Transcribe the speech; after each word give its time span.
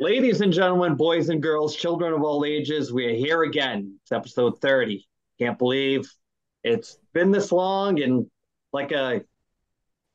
Ladies 0.00 0.40
and 0.40 0.50
gentlemen, 0.50 0.94
boys 0.94 1.28
and 1.28 1.42
girls, 1.42 1.76
children 1.76 2.14
of 2.14 2.22
all 2.22 2.46
ages, 2.46 2.90
we 2.90 3.04
are 3.04 3.14
here 3.14 3.42
again. 3.42 3.98
It's 4.00 4.12
episode 4.12 4.58
30. 4.58 5.06
Can't 5.38 5.58
believe 5.58 6.10
it's 6.64 6.96
been 7.12 7.30
this 7.30 7.52
long. 7.52 8.00
And 8.00 8.30
like 8.72 8.92
a 8.92 9.20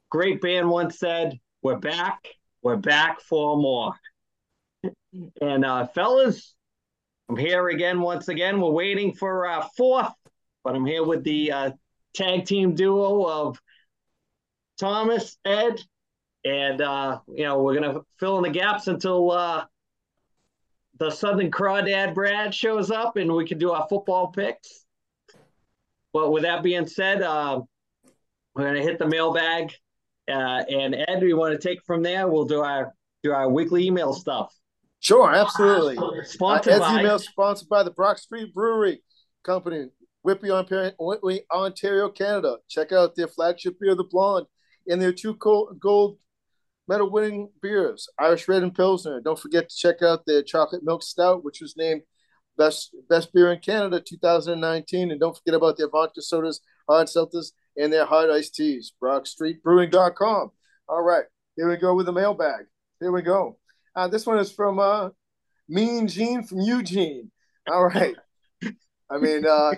great 0.09 0.41
band 0.41 0.71
once 0.71 0.97
said, 0.97 1.39
we're 1.61 1.77
back. 1.77 2.27
We're 2.63 2.77
back 2.77 3.21
for 3.21 3.57
more. 3.57 3.93
And 5.39 5.63
uh, 5.63 5.85
fellas, 5.85 6.55
I'm 7.29 7.37
here 7.37 7.67
again 7.67 8.01
once 8.01 8.27
again. 8.27 8.59
We're 8.59 8.71
waiting 8.71 9.13
for 9.13 9.45
uh, 9.45 9.67
fourth, 9.77 10.15
but 10.63 10.75
I'm 10.75 10.87
here 10.87 11.05
with 11.05 11.23
the 11.23 11.51
uh, 11.51 11.71
tag 12.15 12.45
team 12.45 12.73
duo 12.73 13.23
of 13.27 13.61
Thomas, 14.79 15.37
Ed, 15.45 15.79
and 16.43 16.81
uh, 16.81 17.19
you 17.27 17.43
know 17.43 17.61
we're 17.61 17.79
gonna 17.79 17.99
fill 18.19 18.37
in 18.37 18.43
the 18.43 18.49
gaps 18.49 18.87
until 18.87 19.29
uh, 19.29 19.65
the 20.97 21.09
Southern 21.11 21.51
Crawdad 21.51 22.13
Brad 22.13 22.53
shows 22.53 22.91
up 22.91 23.17
and 23.17 23.33
we 23.33 23.45
can 23.45 23.57
do 23.57 23.71
our 23.71 23.87
football 23.89 24.27
picks. 24.27 24.85
But 26.13 26.31
with 26.31 26.43
that 26.43 26.63
being 26.63 26.87
said, 26.87 27.21
uh, 27.21 27.61
we're 28.53 28.63
going 28.63 28.75
to 28.75 28.81
hit 28.81 28.99
the 28.99 29.07
mailbag. 29.07 29.73
Uh, 30.29 30.63
and 30.69 30.95
Ed, 30.95 31.21
we 31.21 31.33
want 31.33 31.59
to 31.59 31.67
take 31.67 31.79
from 31.85 32.01
there. 32.01 32.27
We'll 32.27 32.45
do 32.45 32.61
our 32.61 32.93
do 33.23 33.33
our 33.33 33.49
weekly 33.49 33.85
email 33.85 34.13
stuff. 34.13 34.53
Sure, 35.01 35.33
absolutely. 35.33 35.97
Sponsored 36.25 36.73
uh, 36.73 36.75
Ed's 36.75 36.85
by 36.85 36.99
email 36.99 37.19
sponsored 37.19 37.69
by 37.69 37.83
the 37.83 37.91
Brock 37.91 38.17
Street 38.17 38.53
Brewery 38.53 39.03
Company, 39.43 39.87
Whitby, 40.23 40.51
Ontario, 41.51 42.09
Canada. 42.09 42.57
Check 42.69 42.91
out 42.91 43.15
their 43.15 43.27
flagship 43.27 43.79
beer, 43.79 43.93
the 43.93 44.05
Blonde, 44.05 44.47
and 44.87 45.01
their 45.01 45.11
two 45.11 45.35
gold 45.35 46.17
medal 46.87 47.09
winning 47.09 47.49
beers, 47.61 48.07
Irish 48.19 48.47
Red 48.47 48.63
and 48.63 48.73
Pilsner. 48.73 49.21
Don't 49.21 49.39
forget 49.39 49.69
to 49.69 49.75
check 49.75 50.01
out 50.01 50.25
their 50.25 50.43
chocolate 50.43 50.83
milk 50.83 51.03
stout, 51.03 51.43
which 51.43 51.61
was 51.61 51.77
named 51.77 52.01
best 52.57 52.95
best 53.09 53.33
beer 53.33 53.51
in 53.51 53.59
Canada 53.59 53.99
2019. 53.99 55.11
And 55.11 55.19
don't 55.19 55.35
forget 55.35 55.55
about 55.55 55.77
their 55.77 55.89
vodka 55.89 56.21
sodas, 56.21 56.61
hard 56.87 57.07
seltzers, 57.07 57.51
and 57.77 57.91
their 57.91 58.05
hard 58.05 58.29
iced 58.29 58.55
teas. 58.55 58.93
BrockStreetBrewing.com. 59.01 60.51
All 60.87 61.01
right, 61.01 61.25
here 61.55 61.69
we 61.69 61.77
go 61.77 61.95
with 61.95 62.05
the 62.05 62.13
mailbag. 62.13 62.65
Here 62.99 63.11
we 63.11 63.21
go. 63.21 63.57
Uh, 63.95 64.07
this 64.07 64.25
one 64.25 64.39
is 64.39 64.51
from 64.51 64.79
uh, 64.79 65.09
Mean 65.67 66.07
Gene 66.07 66.43
from 66.43 66.59
Eugene. 66.59 67.31
All 67.67 67.85
right. 67.85 68.15
I 69.09 69.17
mean, 69.17 69.45
uh, 69.45 69.73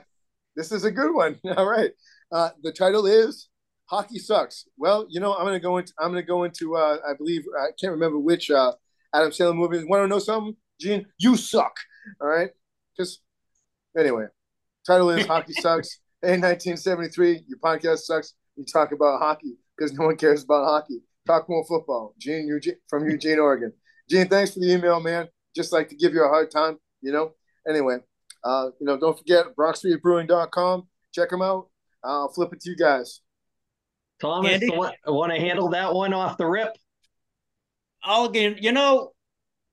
this 0.56 0.72
is 0.72 0.84
a 0.84 0.92
good 0.92 1.14
one. 1.14 1.40
All 1.58 1.66
right. 1.66 1.92
Uh, 2.32 2.50
the 2.64 2.72
title 2.72 3.06
is 3.06 3.48
hockey 3.88 4.20
sucks. 4.20 4.66
Well, 4.78 5.06
you 5.10 5.20
know, 5.20 5.34
I'm 5.34 5.46
gonna 5.46 5.60
go 5.60 5.78
into 5.78 5.94
I'm 6.00 6.10
gonna 6.10 6.24
go 6.24 6.44
into 6.44 6.76
uh, 6.76 6.98
I 7.08 7.14
believe 7.18 7.44
I 7.60 7.68
can't 7.80 7.92
remember 7.94 8.20
which 8.20 8.52
uh, 8.52 8.74
Adam 9.14 9.32
Sandler 9.32 9.56
movie. 9.56 9.84
Want 9.84 10.04
to 10.04 10.08
know 10.08 10.20
something, 10.20 10.56
Gene? 10.80 11.06
You 11.18 11.36
suck. 11.36 11.76
All 12.22 12.28
right, 12.28 12.52
just 12.98 13.22
anyway. 13.98 14.26
Title 14.86 15.10
is 15.10 15.26
hockey 15.26 15.54
sucks. 15.62 16.00
In 16.24 16.42
1973, 16.42 17.44
your 17.48 17.60
podcast 17.60 18.00
sucks. 18.00 18.34
You 18.56 18.66
talk 18.66 18.92
about 18.92 19.20
hockey 19.20 19.58
because 19.78 19.94
no 19.94 20.06
one 20.06 20.16
cares 20.16 20.44
about 20.44 20.66
hockey. 20.66 21.02
Talk 21.28 21.50
more 21.50 21.66
football. 21.66 22.16
Gene 22.18 22.48
Eugene, 22.48 22.78
from 22.90 23.08
Eugene, 23.08 23.38
Oregon. 23.38 23.74
Gene, 24.10 24.28
thanks 24.28 24.54
for 24.54 24.62
the 24.62 24.72
email, 24.72 25.00
man. 25.02 25.28
Just 25.56 25.74
like 25.74 25.90
to 25.90 25.96
give 25.96 26.14
you 26.14 26.24
a 26.24 26.30
hard 26.30 26.50
time, 26.50 26.78
you 27.02 27.12
know. 27.12 27.34
Anyway, 27.68 27.98
uh, 28.44 28.70
you 28.80 28.88
know, 28.88 28.98
don't 28.98 29.18
forget 29.18 29.48
BrockStreetBrewing.com. 29.58 30.88
Check 31.14 31.30
them 31.30 31.42
out. 31.42 31.68
I'll 32.04 32.30
flip 32.30 32.54
it 32.54 32.62
to 32.62 32.70
you 32.70 32.78
guys. 32.78 33.22
Thomas, 34.20 34.54
Andy? 34.54 34.70
want, 34.70 34.96
want 35.06 35.32
to 35.34 35.40
handle 35.40 35.70
that 35.70 35.94
one 35.94 36.14
off 36.14 36.38
the 36.38 36.46
rip? 36.46 36.76
I'll 38.04 38.26
again, 38.26 38.58
you 38.60 38.72
know, 38.72 39.12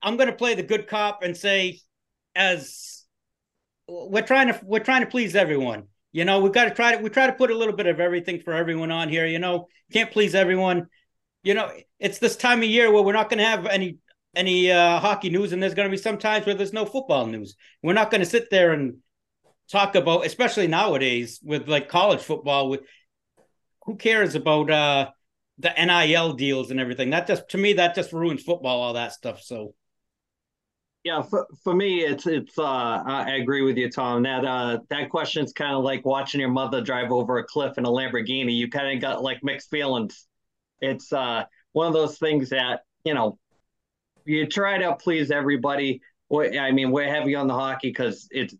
I'm 0.01 0.17
going 0.17 0.29
to 0.29 0.35
play 0.35 0.55
the 0.55 0.63
good 0.63 0.87
cop 0.87 1.23
and 1.23 1.35
say, 1.35 1.79
as 2.35 3.03
we're 3.87 4.25
trying 4.25 4.47
to 4.47 4.59
we're 4.63 4.79
trying 4.79 5.01
to 5.01 5.07
please 5.07 5.35
everyone. 5.35 5.85
You 6.11 6.25
know, 6.25 6.39
we've 6.39 6.53
got 6.53 6.65
to 6.65 6.71
try 6.71 6.95
to 6.95 7.01
we 7.01 7.09
try 7.09 7.27
to 7.27 7.33
put 7.33 7.51
a 7.51 7.57
little 7.57 7.75
bit 7.75 7.87
of 7.87 7.99
everything 7.99 8.39
for 8.39 8.53
everyone 8.53 8.91
on 8.91 9.09
here. 9.09 9.25
You 9.25 9.39
know, 9.39 9.67
can't 9.91 10.11
please 10.11 10.35
everyone. 10.35 10.87
You 11.43 11.53
know, 11.53 11.71
it's 11.99 12.19
this 12.19 12.35
time 12.35 12.59
of 12.59 12.65
year 12.65 12.91
where 12.91 13.03
we're 13.03 13.13
not 13.13 13.29
going 13.29 13.39
to 13.39 13.45
have 13.45 13.65
any 13.65 13.97
any 14.35 14.71
uh, 14.71 14.99
hockey 14.99 15.29
news, 15.29 15.53
and 15.53 15.61
there's 15.61 15.73
going 15.73 15.89
to 15.89 15.95
be 15.95 16.01
some 16.01 16.17
times 16.17 16.45
where 16.45 16.55
there's 16.55 16.73
no 16.73 16.85
football 16.85 17.25
news. 17.25 17.55
We're 17.83 17.93
not 17.93 18.11
going 18.11 18.21
to 18.21 18.29
sit 18.29 18.49
there 18.49 18.73
and 18.73 18.97
talk 19.71 19.95
about, 19.95 20.25
especially 20.25 20.67
nowadays 20.67 21.39
with 21.43 21.67
like 21.67 21.89
college 21.89 22.21
football. 22.21 22.69
With 22.69 22.81
who 23.85 23.95
cares 23.95 24.35
about 24.35 24.69
uh, 24.69 25.09
the 25.59 25.71
NIL 25.77 26.33
deals 26.33 26.71
and 26.71 26.79
everything? 26.79 27.11
That 27.11 27.27
just 27.27 27.49
to 27.49 27.57
me 27.57 27.73
that 27.73 27.95
just 27.95 28.13
ruins 28.13 28.43
football, 28.43 28.81
all 28.81 28.93
that 28.93 29.13
stuff. 29.13 29.41
So 29.41 29.73
Yeah, 31.03 31.21
for, 31.21 31.47
for 31.63 31.73
me, 31.73 32.01
it's 32.01 32.25
it's. 32.27 32.57
Uh, 32.57 33.03
I 33.05 33.35
agree 33.35 33.61
with 33.61 33.77
you, 33.77 33.89
Tom. 33.89 34.23
That 34.23 34.43
uh, 34.43 34.79
that 34.89 35.09
question's 35.09 35.53
kind 35.53 35.75
of 35.75 35.83
like 35.83 36.05
watching 36.05 36.41
your 36.41 36.49
mother 36.49 36.81
drive 36.81 37.11
over 37.11 37.37
a 37.37 37.43
cliff 37.43 37.77
in 37.77 37.85
a 37.85 37.89
Lamborghini. 37.89 38.55
You 38.55 38.69
kind 38.69 38.95
of 38.95 39.01
got 39.01 39.21
like 39.23 39.43
mixed 39.43 39.69
feelings. 39.69 40.27
It's 40.81 41.13
uh, 41.13 41.43
one 41.73 41.87
of 41.87 41.93
those 41.93 42.17
things 42.17 42.49
that 42.49 42.81
you 43.05 43.13
know, 43.13 43.37
you 44.25 44.47
try 44.47 44.77
to 44.79 44.95
please 44.95 45.31
everybody. 45.31 46.01
I 46.33 46.71
mean, 46.71 46.91
we're 46.91 47.07
heavy 47.07 47.35
on 47.35 47.47
the 47.47 47.53
hockey 47.53 47.89
because 47.89 48.27
it's 48.31 48.55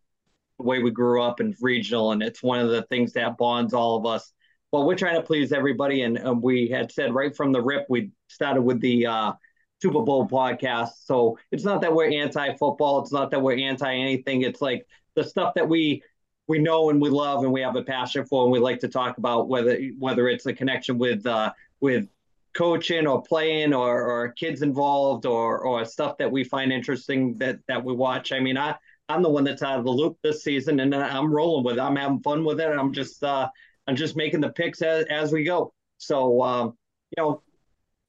the 0.59 0.63
way 0.63 0.81
we 0.81 0.91
grew 0.91 1.21
up 1.21 1.39
and 1.39 1.53
regional, 1.59 2.11
and 2.11 2.21
it's 2.21 2.41
one 2.41 2.59
of 2.59 2.69
the 2.69 2.83
things 2.83 3.13
that 3.13 3.37
bonds 3.37 3.73
all 3.73 3.97
of 3.97 4.05
us. 4.05 4.31
But 4.71 4.81
we're 4.85 4.95
trying 4.95 5.15
to 5.15 5.21
please 5.21 5.51
everybody, 5.51 6.01
and 6.01 6.17
um, 6.19 6.41
we 6.41 6.67
had 6.67 6.91
said 6.91 7.13
right 7.13 7.35
from 7.35 7.51
the 7.51 7.61
rip, 7.61 7.85
we 7.89 8.11
started 8.27 8.61
with 8.61 8.81
the 8.81 9.05
uh, 9.05 9.33
Super 9.81 10.01
Bowl 10.01 10.27
podcast. 10.27 11.05
So 11.05 11.37
it's 11.51 11.63
not 11.63 11.81
that 11.81 11.93
we're 11.93 12.11
anti-football. 12.11 13.01
It's 13.01 13.11
not 13.11 13.31
that 13.31 13.41
we're 13.41 13.57
anti 13.57 13.93
anything. 13.93 14.41
It's 14.41 14.61
like 14.61 14.85
the 15.15 15.23
stuff 15.23 15.53
that 15.55 15.67
we 15.67 16.01
we 16.47 16.59
know 16.59 16.89
and 16.89 17.01
we 17.01 17.09
love 17.09 17.43
and 17.43 17.51
we 17.51 17.61
have 17.61 17.75
a 17.75 17.83
passion 17.83 18.25
for 18.25 18.43
and 18.43 18.51
we 18.51 18.59
like 18.59 18.79
to 18.79 18.87
talk 18.87 19.17
about 19.17 19.47
whether 19.47 19.79
whether 19.97 20.27
it's 20.27 20.45
a 20.45 20.53
connection 20.53 20.97
with 20.97 21.25
uh, 21.25 21.51
with 21.79 22.07
coaching 22.55 23.05
or 23.05 23.21
playing 23.21 23.73
or, 23.73 24.01
or 24.01 24.31
kids 24.31 24.61
involved 24.61 25.25
or 25.25 25.59
or 25.59 25.83
stuff 25.85 26.17
that 26.17 26.31
we 26.31 26.43
find 26.43 26.71
interesting 26.71 27.37
that 27.37 27.59
that 27.67 27.83
we 27.83 27.93
watch. 27.93 28.31
I 28.31 28.39
mean, 28.39 28.57
I 28.57 28.75
I'm 29.09 29.21
the 29.21 29.29
one 29.29 29.43
that's 29.43 29.61
out 29.61 29.79
of 29.79 29.85
the 29.85 29.91
loop 29.91 30.17
this 30.23 30.43
season 30.43 30.79
and 30.79 30.95
I'm 30.95 31.31
rolling 31.31 31.63
with 31.63 31.77
it. 31.77 31.81
I'm 31.81 31.95
having 31.95 32.21
fun 32.21 32.43
with 32.43 32.59
it. 32.59 32.67
I'm 32.67 32.93
just 32.93 33.23
uh, 33.23 33.49
I'm 33.87 33.95
just 33.95 34.15
making 34.15 34.41
the 34.41 34.49
picks 34.49 34.81
as, 34.81 35.05
as 35.09 35.31
we 35.31 35.43
go. 35.43 35.73
So 35.97 36.41
um, 36.41 36.77
you 37.15 37.23
know, 37.23 37.41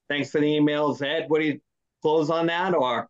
thanks 0.09 0.31
for 0.31 0.41
the 0.41 0.47
emails, 0.47 1.03
Ed. 1.03 1.27
What 1.29 1.41
do 1.41 1.47
you 1.47 1.61
close 2.03 2.31
on 2.31 2.47
that 2.47 2.75
or? 2.75 3.09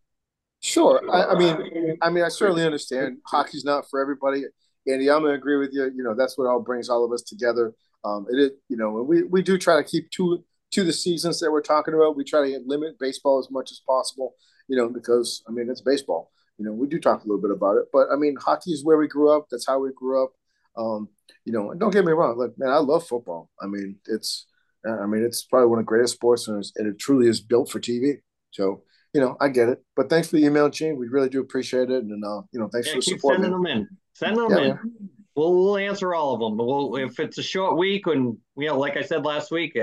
Sure. 0.60 1.00
I, 1.10 1.32
I 1.32 1.38
mean, 1.38 1.98
I 2.02 2.10
mean, 2.10 2.24
I 2.24 2.28
certainly 2.28 2.64
understand 2.64 3.18
hockey's 3.26 3.64
not 3.64 3.88
for 3.88 4.00
everybody. 4.00 4.44
Andy, 4.88 5.10
I'm 5.10 5.22
gonna 5.22 5.34
agree 5.34 5.56
with 5.56 5.70
you. 5.72 5.84
You 5.94 6.02
know, 6.02 6.14
that's 6.14 6.38
what 6.38 6.46
all 6.46 6.60
brings 6.60 6.88
all 6.88 7.04
of 7.04 7.12
us 7.12 7.22
together. 7.22 7.74
Um, 8.04 8.26
it 8.30 8.38
is, 8.38 8.50
you 8.68 8.76
know, 8.76 8.90
we 8.90 9.24
we 9.24 9.42
do 9.42 9.58
try 9.58 9.76
to 9.76 9.84
keep 9.84 10.10
to 10.12 10.44
to 10.72 10.84
the 10.84 10.92
seasons 10.92 11.40
that 11.40 11.50
we're 11.50 11.62
talking 11.62 11.94
about. 11.94 12.16
We 12.16 12.24
try 12.24 12.50
to 12.50 12.60
limit 12.66 12.98
baseball 12.98 13.38
as 13.38 13.50
much 13.50 13.70
as 13.70 13.80
possible. 13.86 14.34
You 14.68 14.76
know, 14.76 14.88
because 14.88 15.42
I 15.48 15.52
mean, 15.52 15.68
it's 15.70 15.80
baseball. 15.80 16.30
You 16.58 16.64
know, 16.64 16.72
we 16.72 16.86
do 16.86 16.98
talk 16.98 17.22
a 17.22 17.26
little 17.26 17.40
bit 17.40 17.50
about 17.50 17.76
it, 17.76 17.84
but 17.92 18.08
I 18.12 18.16
mean, 18.16 18.36
hockey 18.36 18.72
is 18.72 18.84
where 18.84 18.96
we 18.96 19.08
grew 19.08 19.30
up. 19.30 19.46
That's 19.50 19.66
how 19.66 19.78
we 19.78 19.90
grew 19.94 20.24
up. 20.24 20.30
Um, 20.76 21.08
you 21.44 21.52
know, 21.52 21.72
don't 21.74 21.92
get 21.92 22.04
me 22.04 22.12
wrong. 22.12 22.36
Look, 22.36 22.58
man, 22.58 22.70
I 22.70 22.78
love 22.78 23.06
football. 23.06 23.50
I 23.60 23.66
mean, 23.66 23.96
it's, 24.06 24.46
I 24.86 25.06
mean, 25.06 25.24
it's 25.24 25.42
probably 25.44 25.68
one 25.68 25.78
of 25.78 25.84
the 25.84 25.88
greatest 25.88 26.14
sports, 26.14 26.48
and, 26.48 26.64
and 26.76 26.86
it 26.88 26.98
truly 26.98 27.28
is 27.28 27.40
built 27.40 27.70
for 27.70 27.80
TV. 27.80 28.16
So, 28.50 28.82
you 29.12 29.20
know, 29.20 29.36
I 29.40 29.48
get 29.48 29.68
it. 29.68 29.82
But 29.96 30.08
thanks 30.10 30.28
for 30.28 30.36
the 30.36 30.44
email, 30.44 30.68
Gene. 30.68 30.96
We 30.96 31.08
really 31.08 31.28
do 31.28 31.40
appreciate 31.40 31.90
it, 31.90 32.02
and 32.04 32.24
uh, 32.24 32.42
you 32.52 32.60
know, 32.60 32.68
thanks 32.68 32.88
Yeah, 32.88 32.94
for 32.94 32.98
the 33.00 33.04
keep 33.04 33.16
support. 33.18 33.34
sending 33.36 33.50
man. 33.50 33.62
them 33.62 33.66
in. 33.78 33.88
Send 34.14 34.36
them 34.36 34.50
Yeah, 34.50 34.58
in. 34.58 34.68
man. 34.68 34.92
We'll 35.34 35.54
we'll 35.54 35.76
answer 35.76 36.14
all 36.14 36.34
of 36.34 36.40
them. 36.40 36.56
We'll 36.56 36.96
if 36.96 37.20
it's 37.20 37.38
a 37.38 37.42
short 37.42 37.76
week 37.76 38.06
and 38.06 38.36
you 38.56 38.66
know, 38.68 38.78
like 38.78 38.96
I 38.96 39.02
said 39.02 39.24
last 39.24 39.50
week, 39.50 39.78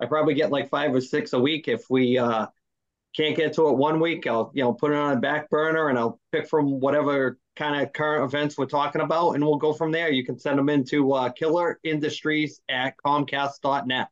I 0.00 0.06
probably 0.06 0.34
get 0.34 0.50
like 0.50 0.70
five 0.70 0.94
or 0.94 1.00
six 1.00 1.32
a 1.32 1.38
week. 1.38 1.68
If 1.68 1.84
we 1.90 2.18
uh 2.18 2.46
can't 3.16 3.36
get 3.36 3.52
to 3.54 3.68
it 3.68 3.76
one 3.76 3.98
week, 4.00 4.26
I'll 4.26 4.50
you 4.54 4.62
know 4.62 4.72
put 4.72 4.92
it 4.92 4.96
on 4.96 5.16
a 5.16 5.20
back 5.20 5.48
burner 5.50 5.88
and 5.88 5.98
I'll 5.98 6.20
pick 6.32 6.48
from 6.48 6.80
whatever 6.80 7.38
kind 7.56 7.80
of 7.82 7.92
current 7.94 8.24
events 8.24 8.58
we're 8.58 8.66
talking 8.66 9.00
about, 9.00 9.30
and 9.32 9.44
we'll 9.44 9.56
go 9.56 9.72
from 9.72 9.90
there. 9.90 10.10
You 10.10 10.24
can 10.24 10.38
send 10.38 10.58
them 10.58 10.68
into 10.68 11.12
uh, 11.12 11.30
Killer 11.30 11.78
Industries 11.84 12.60
at 12.68 12.94
Comcast.net. 13.04 14.08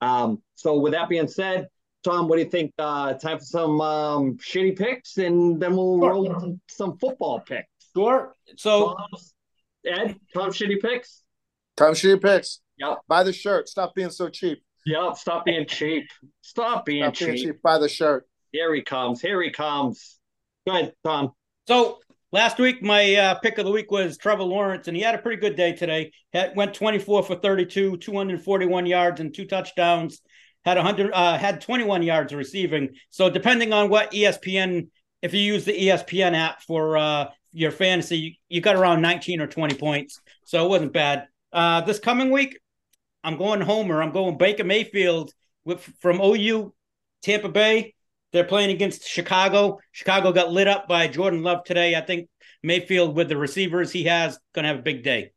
Um, 0.00 0.42
so 0.54 0.78
with 0.78 0.92
that 0.92 1.08
being 1.08 1.28
said, 1.28 1.68
Tom, 2.02 2.28
what 2.28 2.36
do 2.36 2.42
you 2.42 2.50
think? 2.50 2.72
Uh, 2.78 3.14
time 3.14 3.38
for 3.38 3.44
some 3.46 3.80
um, 3.80 4.36
shitty 4.36 4.76
picks, 4.76 5.16
and 5.16 5.58
then 5.60 5.74
we'll 5.74 5.98
Sure. 5.98 6.10
roll 6.10 6.26
into 6.42 6.60
some 6.68 6.98
football 6.98 7.40
picks. 7.40 7.68
sure. 7.96 8.34
So 8.56 8.94
Tom's- 8.94 9.34
Ed, 9.86 10.16
Tom 10.34 10.50
Shitty 10.50 10.80
Picks. 10.82 11.22
Time 11.76 11.92
shitty 11.92 12.20
picks. 12.22 12.60
Yep. 12.78 12.98
Buy 13.08 13.22
the 13.22 13.32
shirt. 13.32 13.68
Stop 13.68 13.94
being 13.94 14.10
so 14.10 14.28
cheap. 14.28 14.62
Yep. 14.86 15.16
Stop 15.16 15.44
being 15.46 15.66
cheap. 15.66 16.04
Stop 16.42 16.84
being 16.86 17.04
Stop 17.04 17.14
cheap. 17.14 17.28
being 17.28 17.38
cheap. 17.48 17.62
Buy 17.62 17.78
the 17.78 17.88
shirt. 17.88 18.26
Here 18.54 18.72
he 18.72 18.82
comes. 18.82 19.20
Here 19.20 19.42
he 19.42 19.50
comes. 19.50 20.20
Go 20.64 20.74
ahead, 20.74 20.92
Tom. 21.02 21.32
So 21.66 21.98
last 22.30 22.56
week, 22.60 22.84
my 22.84 23.16
uh, 23.16 23.34
pick 23.40 23.58
of 23.58 23.64
the 23.64 23.72
week 23.72 23.90
was 23.90 24.16
Trevor 24.16 24.44
Lawrence, 24.44 24.86
and 24.86 24.96
he 24.96 25.02
had 25.02 25.16
a 25.16 25.18
pretty 25.18 25.40
good 25.40 25.56
day 25.56 25.72
today. 25.72 26.12
Had, 26.32 26.54
went 26.54 26.72
24 26.72 27.24
for 27.24 27.34
32, 27.34 27.96
241 27.96 28.86
yards 28.86 29.20
and 29.20 29.34
two 29.34 29.44
touchdowns. 29.44 30.20
Had 30.64 30.76
100, 30.76 31.10
uh, 31.12 31.36
had 31.36 31.62
21 31.62 32.04
yards 32.04 32.32
receiving. 32.32 32.90
So 33.10 33.28
depending 33.28 33.72
on 33.72 33.90
what 33.90 34.12
ESPN 34.12 34.86
if 35.20 35.34
you 35.34 35.40
use 35.40 35.64
the 35.64 35.72
ESPN 35.72 36.36
app 36.36 36.62
for 36.62 36.96
uh, 36.96 37.30
your 37.50 37.72
fantasy, 37.72 38.18
you, 38.18 38.32
you 38.48 38.60
got 38.60 38.76
around 38.76 39.02
19 39.02 39.40
or 39.40 39.48
20 39.48 39.74
points. 39.74 40.20
So 40.44 40.64
it 40.64 40.68
wasn't 40.68 40.92
bad. 40.92 41.26
Uh, 41.52 41.80
this 41.80 41.98
coming 41.98 42.30
week, 42.30 42.60
I'm 43.24 43.36
going 43.36 43.62
Homer. 43.62 44.00
I'm 44.00 44.12
going 44.12 44.38
Baker 44.38 44.62
Mayfield 44.62 45.32
with, 45.64 45.80
from 46.00 46.20
OU, 46.20 46.72
Tampa 47.22 47.48
Bay. 47.48 47.94
They're 48.34 48.42
playing 48.42 48.72
against 48.72 49.06
Chicago. 49.06 49.78
Chicago 49.92 50.32
got 50.32 50.50
lit 50.50 50.66
up 50.66 50.88
by 50.88 51.06
Jordan 51.06 51.44
Love 51.44 51.62
today. 51.62 51.94
I 51.94 52.00
think 52.00 52.28
Mayfield, 52.64 53.14
with 53.14 53.28
the 53.28 53.36
receivers 53.36 53.92
he 53.92 54.02
has, 54.04 54.40
going 54.52 54.64
to 54.64 54.70
have 54.70 54.80
a 54.80 54.82
big 54.82 55.04
day. 55.04 55.30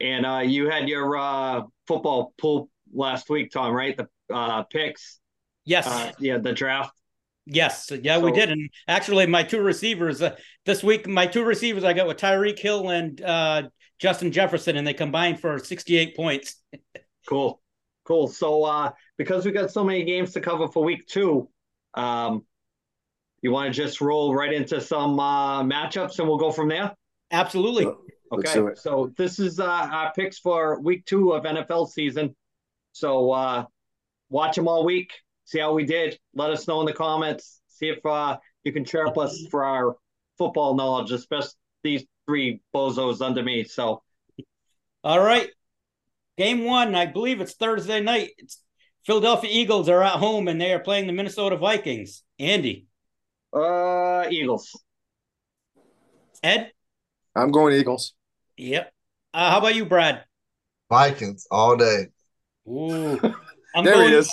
And 0.00 0.24
uh, 0.24 0.38
you 0.38 0.70
had 0.70 0.88
your 0.88 1.18
uh, 1.18 1.64
football 1.86 2.32
pool 2.40 2.70
last 2.94 3.28
week, 3.28 3.50
Tom, 3.52 3.74
right? 3.74 3.94
The 3.94 4.08
uh, 4.34 4.62
picks. 4.62 5.20
Yes. 5.66 5.86
Uh, 5.86 6.12
yeah, 6.18 6.38
the 6.38 6.54
draft. 6.54 6.94
Yes, 7.44 7.90
yeah, 8.02 8.16
so, 8.16 8.24
we 8.24 8.32
did. 8.32 8.50
And 8.50 8.70
actually, 8.88 9.26
my 9.26 9.42
two 9.42 9.60
receivers 9.60 10.22
uh, 10.22 10.36
this 10.64 10.82
week, 10.82 11.06
my 11.06 11.26
two 11.26 11.42
receivers, 11.42 11.84
I 11.84 11.92
got 11.92 12.06
with 12.06 12.16
Tyreek 12.16 12.58
Hill 12.58 12.88
and 12.88 13.20
uh, 13.20 13.62
Justin 13.98 14.32
Jefferson, 14.32 14.76
and 14.76 14.86
they 14.86 14.94
combined 14.94 15.40
for 15.40 15.58
68 15.58 16.16
points. 16.16 16.56
cool, 17.28 17.60
cool. 18.04 18.28
So, 18.28 18.64
uh, 18.64 18.92
because 19.20 19.44
we 19.44 19.52
got 19.52 19.70
so 19.70 19.84
many 19.84 20.02
games 20.04 20.32
to 20.32 20.40
cover 20.40 20.66
for 20.66 20.82
week 20.82 21.06
two, 21.06 21.48
um, 21.94 22.44
you 23.42 23.50
want 23.50 23.72
to 23.72 23.82
just 23.82 24.00
roll 24.00 24.34
right 24.34 24.52
into 24.52 24.80
some 24.80 25.20
uh, 25.20 25.62
matchups, 25.62 26.18
and 26.18 26.26
we'll 26.26 26.38
go 26.38 26.50
from 26.50 26.68
there. 26.68 26.94
Absolutely. 27.30 27.86
Okay. 28.32 28.74
So 28.76 29.12
this 29.16 29.38
is 29.38 29.60
uh, 29.60 29.66
our 29.66 30.12
picks 30.14 30.38
for 30.38 30.80
week 30.80 31.04
two 31.04 31.32
of 31.32 31.44
NFL 31.44 31.90
season. 31.90 32.34
So 32.92 33.30
uh, 33.32 33.64
watch 34.30 34.56
them 34.56 34.68
all 34.68 34.84
week 34.84 35.12
see 35.50 35.58
how 35.58 35.72
we 35.72 35.84
did. 35.84 36.18
Let 36.34 36.50
us 36.50 36.68
know 36.68 36.80
in 36.80 36.86
the 36.86 36.92
comments. 36.92 37.60
See 37.68 37.88
if 37.88 38.04
uh, 38.06 38.38
you 38.62 38.72
can 38.72 38.84
chirp 38.84 39.18
us 39.18 39.46
for 39.50 39.64
our 39.64 39.96
football 40.38 40.74
knowledge, 40.76 41.10
especially 41.10 41.50
these 41.82 42.04
three 42.26 42.60
bozos 42.74 43.20
under 43.20 43.42
me. 43.42 43.64
So, 43.64 44.02
all 45.02 45.20
right, 45.20 45.48
game 46.38 46.64
one. 46.64 46.94
I 46.94 47.06
believe 47.06 47.40
it's 47.40 47.54
Thursday 47.54 48.00
night. 48.00 48.30
It's 48.38 48.62
Philadelphia 49.06 49.50
Eagles 49.52 49.88
are 49.88 50.02
at 50.02 50.18
home 50.18 50.48
and 50.48 50.60
they 50.60 50.72
are 50.72 50.78
playing 50.78 51.06
the 51.06 51.12
Minnesota 51.12 51.56
Vikings. 51.56 52.22
Andy, 52.38 52.86
uh, 53.52 54.26
Eagles. 54.30 54.70
Ed, 56.42 56.72
I'm 57.34 57.50
going 57.50 57.74
Eagles. 57.74 58.14
Yep. 58.56 58.92
Uh, 59.32 59.50
how 59.50 59.58
about 59.58 59.74
you, 59.74 59.84
Brad? 59.84 60.24
Vikings 60.88 61.46
all 61.50 61.76
day. 61.76 62.06
Ooh, 62.68 63.18
I'm 63.74 63.84
there 63.84 63.94
going, 63.94 64.08
he 64.08 64.14
is. 64.14 64.32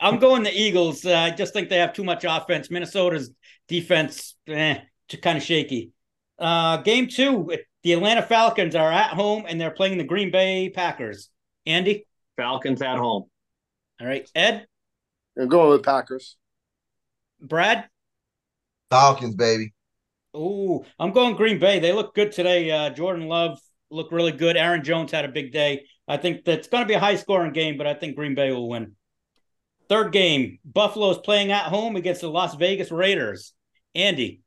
I'm 0.00 0.18
going 0.18 0.42
the 0.42 0.52
Eagles. 0.52 1.04
Uh, 1.04 1.14
I 1.14 1.30
just 1.30 1.52
think 1.52 1.68
they 1.68 1.78
have 1.78 1.92
too 1.92 2.04
much 2.04 2.24
offense. 2.28 2.70
Minnesota's 2.70 3.30
defense, 3.68 4.36
eh, 4.46 4.78
kind 5.22 5.38
of 5.38 5.44
shaky. 5.44 5.92
Uh, 6.38 6.78
game 6.78 7.08
two, 7.08 7.50
the 7.82 7.92
Atlanta 7.92 8.22
Falcons 8.22 8.74
are 8.74 8.92
at 8.92 9.10
home 9.10 9.44
and 9.48 9.60
they're 9.60 9.70
playing 9.70 9.98
the 9.98 10.04
Green 10.04 10.30
Bay 10.30 10.70
Packers. 10.70 11.30
Andy? 11.64 12.06
Falcons 12.36 12.82
at 12.82 12.98
home. 12.98 13.24
All 14.00 14.06
right. 14.06 14.28
Ed? 14.34 14.66
I'm 15.38 15.48
going 15.48 15.70
with 15.70 15.82
Packers. 15.82 16.36
Brad? 17.40 17.88
Falcons, 18.90 19.34
baby. 19.34 19.74
Oh, 20.34 20.84
I'm 20.98 21.12
going 21.12 21.36
Green 21.36 21.58
Bay. 21.58 21.78
They 21.78 21.92
look 21.92 22.14
good 22.14 22.32
today. 22.32 22.70
Uh, 22.70 22.90
Jordan 22.90 23.26
Love 23.26 23.58
looked 23.90 24.12
really 24.12 24.32
good. 24.32 24.56
Aaron 24.56 24.84
Jones 24.84 25.12
had 25.12 25.24
a 25.24 25.28
big 25.28 25.52
day. 25.52 25.86
I 26.08 26.16
think 26.16 26.44
that's 26.44 26.68
going 26.68 26.82
to 26.84 26.88
be 26.88 26.94
a 26.94 27.00
high 27.00 27.16
scoring 27.16 27.52
game, 27.52 27.78
but 27.78 27.86
I 27.86 27.94
think 27.94 28.16
Green 28.16 28.34
Bay 28.34 28.52
will 28.52 28.68
win. 28.68 28.96
Third 29.88 30.12
game, 30.12 30.58
Buffalo's 30.64 31.18
playing 31.18 31.52
at 31.52 31.66
home 31.66 31.96
against 31.96 32.20
the 32.20 32.28
Las 32.30 32.54
Vegas 32.54 32.90
Raiders. 32.90 33.52
Andy. 33.94 34.42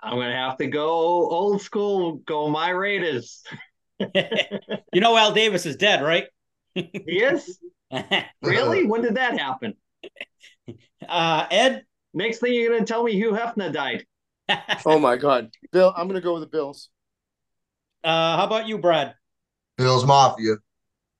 I'm 0.00 0.14
going 0.14 0.30
to 0.30 0.36
have 0.36 0.58
to 0.58 0.68
go 0.68 0.88
old 0.88 1.60
school, 1.60 2.16
go 2.24 2.48
my 2.48 2.70
Raiders. 2.70 3.42
you 3.98 5.00
know, 5.00 5.16
Al 5.16 5.32
Davis 5.32 5.66
is 5.66 5.76
dead, 5.76 6.02
right? 6.02 6.26
he 6.74 7.22
is? 7.22 7.58
really? 8.42 8.86
When 8.86 9.02
did 9.02 9.16
that 9.16 9.38
happen? 9.38 9.74
Uh, 11.08 11.46
Ed? 11.50 11.84
Next 12.12 12.38
thing 12.38 12.52
you're 12.52 12.68
going 12.68 12.84
to 12.84 12.86
tell 12.86 13.02
me 13.02 13.12
Hugh 13.12 13.30
Hefner 13.30 13.72
died. 13.72 14.04
oh, 14.84 14.98
my 14.98 15.16
God. 15.16 15.50
Bill, 15.72 15.94
I'm 15.96 16.06
going 16.06 16.20
to 16.20 16.24
go 16.24 16.34
with 16.34 16.42
the 16.42 16.48
Bills. 16.48 16.90
Uh, 18.04 18.36
how 18.36 18.44
about 18.44 18.66
you, 18.66 18.76
Brad? 18.78 19.14
Bills 19.78 20.04
Mafia. 20.04 20.56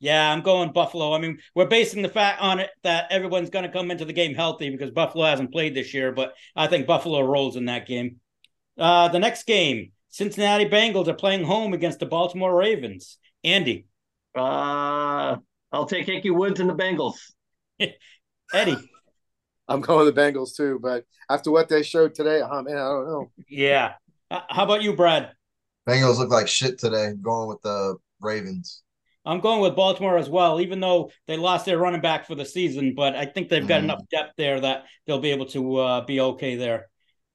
Yeah, 0.01 0.31
I'm 0.31 0.43
going 0.43 0.73
Buffalo. 0.73 1.13
I 1.13 1.19
mean, 1.19 1.39
we're 1.55 1.67
basing 1.67 2.03
the 2.03 2.09
fact 2.09 2.43
on 2.43 2.61
it 2.61 2.71
that 2.83 3.11
everyone's 3.11 3.51
going 3.51 3.65
to 3.65 3.73
come 3.73 3.91
into 3.91 4.05
the 4.05 4.13
game 4.13 4.35
healthy 4.35 4.69
because 4.71 4.91
Buffalo 4.91 5.25
hasn't 5.25 5.53
played 5.53 5.75
this 5.75 5.95
year, 5.95 6.13
but 6.13 6.35
I 6.55 6.67
think 6.67 6.87
Buffalo 6.87 7.21
rolls 7.23 7.57
in 7.57 7.67
that 7.67 7.87
game. 7.87 8.17
Uh, 8.77 9.09
the 9.09 9.19
next 9.19 9.47
game, 9.47 9.93
Cincinnati 10.09 10.67
Bengals 10.67 11.09
are 11.09 11.15
playing 11.15 11.45
home 11.45 11.73
against 11.73 11.99
the 11.99 12.07
Baltimore 12.07 12.55
Ravens. 12.55 13.19
Andy. 13.43 13.87
Uh, 14.35 15.37
I'll 15.73 15.87
take 15.87 16.09
Ickey 16.09 16.31
Woods 16.31 16.61
and 16.61 16.71
the 16.71 16.75
Bengals. 16.75 17.17
Eddie. 18.55 18.91
I'm 19.69 19.81
going 19.83 20.07
with 20.07 20.15
the 20.15 20.21
Bengals 20.21 20.57
too, 20.57 20.79
but 20.83 21.05
after 21.29 21.51
what 21.51 21.69
they 21.69 21.83
showed 21.83 22.15
today, 22.15 22.41
oh 22.43 22.63
man, 22.63 22.77
I 22.77 22.89
don't 22.89 23.07
know. 23.07 23.31
Yeah. 23.49 23.95
Uh, 24.31 24.41
how 24.49 24.65
about 24.65 24.83
you, 24.83 24.95
Brad? 24.95 25.33
Bengals 25.87 26.19
look 26.19 26.31
like 26.31 26.49
shit 26.49 26.79
today. 26.79 27.13
Going 27.21 27.49
with 27.49 27.61
the 27.63 27.97
Ravens. 28.21 28.83
I'm 29.25 29.41
going 29.41 29.61
with 29.61 29.77
Baltimore 29.77 30.17
as 30.17 30.31
well, 30.31 30.61
even 30.61 30.81
though 30.81 31.11
they 31.27 31.37
lost 31.37 31.67
their 31.67 31.77
running 31.77 32.01
back 32.01 32.27
for 32.27 32.35
the 32.35 32.47
season. 32.47 32.95
But 32.95 33.15
I 33.15 33.27
think 33.27 33.49
they've 33.49 33.67
got 33.67 33.81
mm. 33.81 33.85
enough 33.85 34.01
depth 34.11 34.35
there 34.39 34.61
that 34.61 34.85
they'll 35.07 35.19
be 35.19 35.33
able 35.33 35.47
to 35.47 35.77
uh, 35.77 36.05
be 36.07 36.21
okay 36.21 36.57
there. 36.57 36.87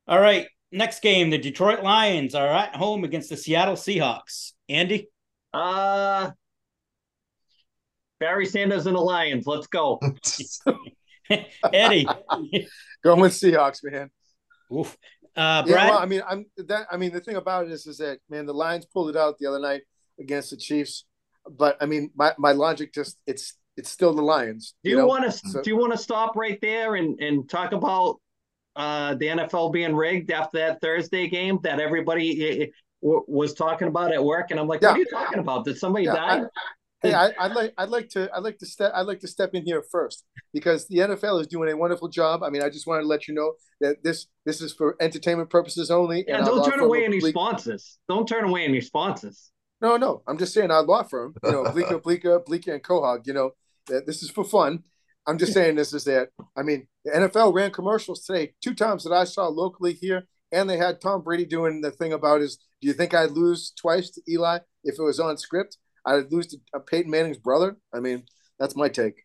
All 0.08 0.20
right, 0.20 0.48
next 0.72 1.02
game: 1.02 1.30
the 1.30 1.38
Detroit 1.38 1.84
Lions 1.84 2.34
are 2.34 2.48
at 2.48 2.76
home 2.76 3.04
against 3.04 3.30
the 3.30 3.38
Seattle 3.38 3.76
Seahawks. 3.76 4.54
Andy, 4.68 5.10
uh, 5.54 6.32
Barry 8.24 8.46
Sanders 8.46 8.88
and 8.88 8.96
the 8.96 9.02
Lions. 9.02 9.46
Let's 9.46 9.68
go. 9.68 10.00
Eddie, 11.74 12.08
going 13.04 13.22
with 13.22 13.34
Seahawks, 13.34 13.80
man. 13.84 14.10
Oof. 14.74 14.98
Uh, 15.36 15.64
Brad? 15.64 15.68
Yeah, 15.68 15.90
well, 15.90 16.00
I 16.00 16.06
mean, 16.06 16.22
I'm 16.28 16.46
that. 16.58 16.88
I 16.92 16.98
mean, 16.98 17.12
the 17.12 17.22
thing 17.22 17.38
about 17.38 17.66
it 17.66 17.72
is, 17.72 17.88
is 17.88 17.98
that 17.98 18.20
man, 18.30 18.46
the 18.46 18.54
Lions 18.54 18.86
pulled 18.86 19.10
it 19.10 19.16
out 19.16 19.38
the 19.40 19.48
other 19.48 19.60
night 19.60 19.82
against 20.20 20.52
the 20.52 20.58
Chiefs 20.58 21.06
but 21.50 21.78
I 21.82 21.86
mean, 21.86 22.12
my, 22.16 22.34
my 22.38 22.52
logic 22.52 22.94
just 22.94 23.18
it's 23.28 23.58
it's 23.76 23.90
still 23.90 24.14
the 24.14 24.22
Lions. 24.22 24.76
Do 24.84 24.92
you, 24.92 25.00
you 25.00 25.08
want 25.08 25.26
to 25.26 25.32
so, 25.32 25.62
do 25.62 25.70
you 25.70 25.78
want 25.78 25.92
to 25.94 25.98
stop 25.98 26.36
right 26.36 26.60
there 26.62 26.96
and 26.96 27.20
and 27.20 27.50
talk 27.50 27.72
about 27.72 28.20
uh, 28.76 29.16
the 29.16 29.28
NFL 29.28 29.74
being 29.74 29.96
rigged 29.96 30.32
after 30.32 30.60
that 30.60 30.82
Thursday 30.82 31.28
game 31.28 31.60
that 31.64 31.80
everybody 31.80 32.72
was 33.02 33.54
talking 33.54 33.88
about 33.88 34.14
at 34.14 34.24
work? 34.24 34.52
And 34.52 34.60
I'm 34.60 34.68
like, 34.68 34.82
yeah. 34.82 34.90
what 34.90 34.98
are 34.98 35.00
you 35.00 35.06
talking 35.06 35.40
about? 35.40 35.66
Did 35.66 35.78
somebody 35.78 36.06
yeah, 36.06 36.16
die? 36.16 36.42
I, 37.04 37.08
hey, 37.08 37.14
I, 37.14 37.48
would 37.48 37.56
like 37.56 37.74
I'd 37.78 37.90
like 37.90 38.10
to 38.10 38.30
I'd 38.34 38.44
like 38.44 38.58
to 38.60 38.66
step 38.66 38.92
I'd 38.96 39.08
like 39.08 39.20
to 39.22 39.28
step 39.28 39.54
in 39.54 39.66
here 39.66 39.84
first 39.92 40.24
because 40.54 40.88
the 40.88 40.98
NFL 40.98 41.42
is 41.42 41.48
doing 41.48 41.72
a 41.72 41.78
wonderful 41.78 42.08
job. 42.08 42.44
I 42.44 42.50
mean, 42.50 42.62
I 42.62 42.70
just 42.70 42.88
wanted 42.88 43.02
to 43.02 43.08
let 43.08 43.28
you 43.28 43.34
know 43.34 43.54
that 43.82 44.04
this 44.04 44.28
this 44.46 44.62
is 44.62 44.74
for 44.74 44.96
entertainment 45.02 45.50
purposes 45.50 45.92
only. 45.92 46.26
Yeah, 46.28 46.40
don't 46.40 46.70
turn 46.70 46.80
away 46.80 47.06
any 47.06 47.20
sponsors. 47.20 48.00
Don't 48.08 48.28
turn 48.28 48.46
away 48.46 48.64
any 48.64 48.82
sponsors. 48.82 49.52
No, 49.82 49.98
no. 49.98 50.24
I'm 50.28 50.38
just 50.38 50.54
saying 50.54 50.72
our 50.72 50.82
law 50.82 51.04
firm, 51.04 51.36
you 51.44 51.52
know, 51.52 51.70
Bleecker, 51.72 52.00
Bleecker, 52.00 52.40
Bleecker, 52.40 52.74
and 52.74 52.82
Quahog, 52.82 53.28
you 53.28 53.34
know, 53.34 53.52
this 53.88 54.24
is 54.24 54.30
for 54.30 54.46
fun. 54.46 54.84
I'm 55.28 55.38
just 55.38 55.54
saying 55.54 55.76
this 55.76 55.94
is 55.94 56.06
that. 56.06 56.30
I 56.58 56.64
mean, 56.64 56.88
the 57.04 57.12
NFL 57.12 57.54
ran 57.54 57.72
commercials 57.72 58.24
today 58.24 58.54
two 58.62 58.74
times 58.74 59.04
that 59.04 59.14
I 59.14 59.26
saw 59.26 59.48
locally 59.48 59.94
here, 59.94 60.24
and 60.54 60.70
they 60.70 60.78
had 60.78 61.02
Tom 61.02 61.22
Brady 61.22 61.46
doing 61.46 61.82
the 61.82 61.92
thing 61.92 62.14
about 62.14 62.42
his. 62.42 62.58
Do 62.82 62.88
you 62.88 62.94
think 62.94 63.14
I'd 63.14 63.32
lose 63.32 63.74
twice 63.78 64.10
to 64.12 64.22
Eli 64.28 64.60
if 64.86 64.96
it 65.00 65.04
was 65.04 65.20
on 65.20 65.38
script? 65.38 65.78
I'd 66.06 66.32
lose 66.32 66.48
to 66.48 66.58
uh, 66.74 66.80
Peyton 66.80 67.12
Manning's 67.12 67.38
brother. 67.38 67.78
I 67.94 68.00
mean, 68.00 68.24
that's 68.60 68.76
my 68.76 68.90
take. 68.90 69.24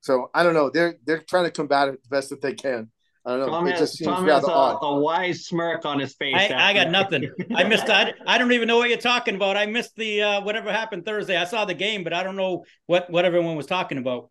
So 0.00 0.30
I 0.34 0.42
don't 0.42 0.54
know. 0.54 0.70
They're 0.70 0.96
they're 1.04 1.22
trying 1.28 1.44
to 1.44 1.50
combat 1.50 1.88
it 1.88 2.02
the 2.02 2.08
best 2.08 2.30
that 2.30 2.40
they 2.40 2.54
can. 2.54 2.90
I 3.24 3.30
don't 3.30 3.40
know. 3.40 3.46
Tom 3.48 3.68
it 3.68 3.78
has, 3.78 3.98
Tom 3.98 4.26
has 4.28 4.44
a, 4.44 4.50
a, 4.50 4.98
wise 4.98 5.44
smirk 5.44 5.84
on 5.84 5.98
his 5.98 6.14
face. 6.14 6.34
I, 6.34 6.70
I 6.70 6.72
got 6.72 6.90
nothing. 6.90 7.30
I 7.54 7.64
missed. 7.64 7.90
I, 7.90 8.14
I 8.26 8.38
don't 8.38 8.52
even 8.52 8.66
know 8.66 8.78
what 8.78 8.88
you're 8.88 8.98
talking 8.98 9.34
about. 9.34 9.58
I 9.58 9.66
missed 9.66 9.94
the 9.96 10.22
uh, 10.22 10.40
whatever 10.40 10.72
happened 10.72 11.04
Thursday. 11.04 11.36
I 11.36 11.44
saw 11.44 11.66
the 11.66 11.74
game, 11.74 12.02
but 12.02 12.14
I 12.14 12.22
don't 12.22 12.36
know 12.36 12.64
what 12.86 13.10
what 13.10 13.26
everyone 13.26 13.56
was 13.56 13.66
talking 13.66 13.98
about. 13.98 14.30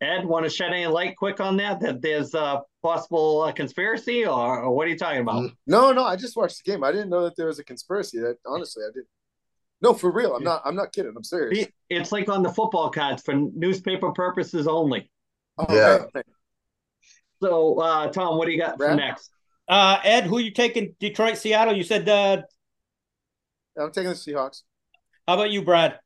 Ed, 0.00 0.24
want 0.24 0.44
to 0.44 0.50
shed 0.50 0.72
any 0.72 0.86
light 0.86 1.16
quick 1.16 1.40
on 1.40 1.56
that? 1.58 1.80
That 1.80 2.00
there's 2.00 2.32
a 2.32 2.62
possible 2.82 3.42
uh, 3.42 3.52
conspiracy, 3.52 4.24
or, 4.24 4.62
or, 4.62 4.70
what 4.70 4.86
are 4.86 4.90
you 4.90 4.96
talking 4.96 5.20
about? 5.20 5.50
No, 5.66 5.92
no. 5.92 6.04
I 6.04 6.16
just 6.16 6.36
watched 6.36 6.64
the 6.64 6.70
game. 6.70 6.82
I 6.84 6.92
didn't 6.92 7.10
know 7.10 7.24
that 7.24 7.36
there 7.36 7.48
was 7.48 7.58
a 7.58 7.64
conspiracy. 7.64 8.18
That 8.18 8.36
honestly, 8.46 8.84
I 8.84 8.92
didn't. 8.94 9.08
No, 9.82 9.94
for 9.94 10.10
real. 10.12 10.34
I'm 10.36 10.44
not. 10.44 10.62
I'm 10.64 10.74
not 10.76 10.92
kidding. 10.92 11.12
I'm 11.16 11.24
serious. 11.24 11.66
It's 11.88 12.12
like 12.12 12.28
on 12.28 12.42
the 12.42 12.52
football 12.52 12.90
cards 12.90 13.22
for 13.22 13.34
newspaper 13.34 14.12
purposes 14.12 14.66
only. 14.68 15.10
Oh, 15.58 15.66
yeah. 15.74 16.04
Okay. 16.14 16.22
So, 17.42 17.80
uh, 17.80 18.08
Tom, 18.08 18.36
what 18.36 18.44
do 18.46 18.52
you 18.52 18.58
got 18.60 18.76
Brad? 18.76 18.90
for 18.92 18.96
next? 18.96 19.30
Uh, 19.68 19.98
Ed, 20.04 20.24
who 20.24 20.38
you 20.38 20.50
taking? 20.50 20.94
Detroit, 21.00 21.38
Seattle. 21.38 21.74
You 21.74 21.82
said. 21.82 22.08
Uh, 22.08 22.42
I'm 23.80 23.90
taking 23.92 24.10
the 24.10 24.16
Seahawks. 24.16 24.62
How 25.26 25.34
about 25.34 25.50
you, 25.50 25.62
Brad? 25.62 25.98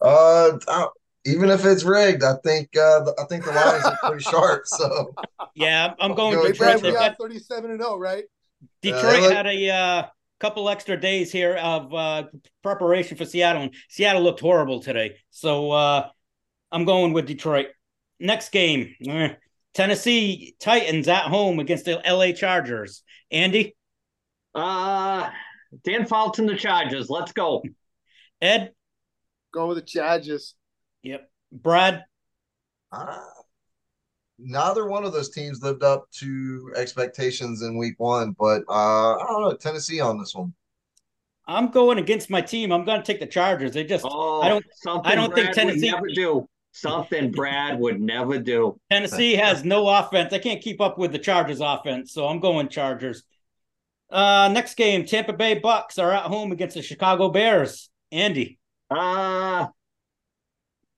Uh, 0.00 0.58
even 1.24 1.48
if 1.48 1.64
it's 1.64 1.84
rigged, 1.84 2.22
I 2.22 2.34
think 2.44 2.76
uh, 2.76 3.10
I 3.18 3.24
think 3.24 3.44
the 3.44 3.52
Lions 3.54 3.84
are 3.84 3.98
pretty 4.04 4.22
sharp. 4.24 4.66
So 4.66 5.14
yeah, 5.54 5.94
I'm 6.00 6.14
going 6.14 6.34
Go 6.34 6.42
Hey, 6.44 6.52
Detroit. 6.52 6.58
Brad, 6.58 6.82
we 6.82 6.88
They've 6.90 6.98
got 6.98 7.18
got- 7.18 7.28
37 7.28 7.70
and 7.70 7.80
0, 7.80 7.96
right? 7.98 8.24
Detroit 8.82 9.04
Uh, 9.04 9.20
look- 9.20 9.32
had 9.32 9.46
a 9.46 9.70
uh, 9.70 10.06
couple 10.40 10.68
extra 10.68 10.98
days 11.00 11.32
here 11.32 11.54
of 11.56 11.92
uh, 11.94 12.24
preparation 12.62 13.16
for 13.16 13.24
Seattle, 13.24 13.62
and 13.62 13.74
Seattle 13.88 14.22
looked 14.22 14.40
horrible 14.40 14.80
today. 14.80 15.16
So 15.30 15.70
uh, 15.72 16.08
I'm 16.70 16.84
going 16.84 17.12
with 17.12 17.26
Detroit. 17.26 17.68
Next 18.18 18.50
game, 18.50 18.94
eh, 19.06 19.34
Tennessee 19.74 20.56
Titans 20.58 21.08
at 21.08 21.24
home 21.24 21.58
against 21.58 21.84
the 21.84 22.00
LA 22.06 22.32
Chargers. 22.32 23.02
Andy, 23.30 23.74
Uh, 24.54 25.30
Dan 25.84 26.06
Fouts, 26.06 26.38
the 26.38 26.56
Chargers. 26.56 27.10
Let's 27.10 27.32
go. 27.32 27.62
Ed, 28.40 28.72
go 29.52 29.66
with 29.68 29.76
the 29.78 29.82
Chargers. 29.82 30.54
yep, 31.02 31.30
Brad, 31.52 32.04
uh, 32.92 33.18
neither 34.38 34.86
one 34.86 35.04
of 35.04 35.12
those 35.12 35.30
teams 35.30 35.62
lived 35.62 35.82
up 35.82 36.10
to 36.12 36.72
expectations 36.76 37.62
in 37.62 37.76
Week 37.76 37.94
One. 37.98 38.34
But 38.38 38.62
uh, 38.68 39.16
I 39.16 39.24
don't 39.28 39.40
know 39.42 39.54
Tennessee 39.56 40.00
on 40.00 40.18
this 40.18 40.34
one. 40.34 40.52
I'm 41.48 41.68
going 41.70 41.98
against 41.98 42.28
my 42.28 42.40
team. 42.40 42.72
I'm 42.72 42.84
going 42.84 43.00
to 43.00 43.06
take 43.06 43.20
the 43.20 43.26
Chargers. 43.26 43.72
They 43.72 43.84
just 43.84 44.04
Oh, 44.08 44.42
I 44.42 44.48
don't- 44.48 44.64
Something 44.74 45.12
I 45.12 45.14
don't 45.14 45.32
think 45.34 45.52
Brad 45.52 45.66
would 45.66 45.72
Tennessee- 45.72 45.90
never 45.90 46.08
do. 46.08 46.48
Something 46.72 47.30
Brad 47.30 47.78
would 47.80 48.00
never 48.00 48.38
do. 48.38 48.78
Tennessee 48.90 49.34
has 49.36 49.64
no 49.64 49.88
offense. 49.88 50.32
I 50.34 50.38
can't 50.38 50.60
keep 50.60 50.80
up 50.80 50.98
with 50.98 51.10
the 51.12 51.18
Chargers 51.18 51.60
offense, 51.60 52.12
so 52.12 52.26
I'm 52.26 52.38
going 52.40 52.68
Chargers. 52.68 53.22
Uh, 54.10 54.50
next 54.52 54.74
game, 54.76 55.06
Tampa 55.06 55.32
Bay 55.32 55.54
Bucks 55.58 55.98
are 55.98 56.12
at 56.12 56.24
home 56.24 56.52
against 56.52 56.74
the 56.76 56.82
Chicago 56.82 57.30
Bears. 57.30 57.88
Andy, 58.12 58.58
Uh, 58.90 59.68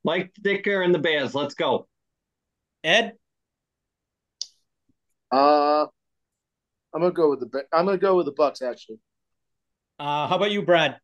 Mike 0.05 0.33
Ditka 0.43 0.85
and 0.85 0.95
the 0.95 0.99
Bears. 0.99 1.35
Let's 1.35 1.55
go. 1.55 1.87
Ed, 2.83 3.13
Uh, 5.31 5.87
I'm 6.95 7.01
gonna 7.01 7.13
go 7.13 7.31
with 7.31 7.41
the 7.41 7.65
I'm 7.73 7.85
gonna 7.87 7.99
go 7.99 8.17
with 8.17 8.27
the 8.27 8.33
Bucks 8.33 8.63
actually. 8.63 8.99
uh, 9.99 10.27
how 10.27 10.37
about 10.37 10.51
you, 10.51 10.63
Brad? 10.63 10.99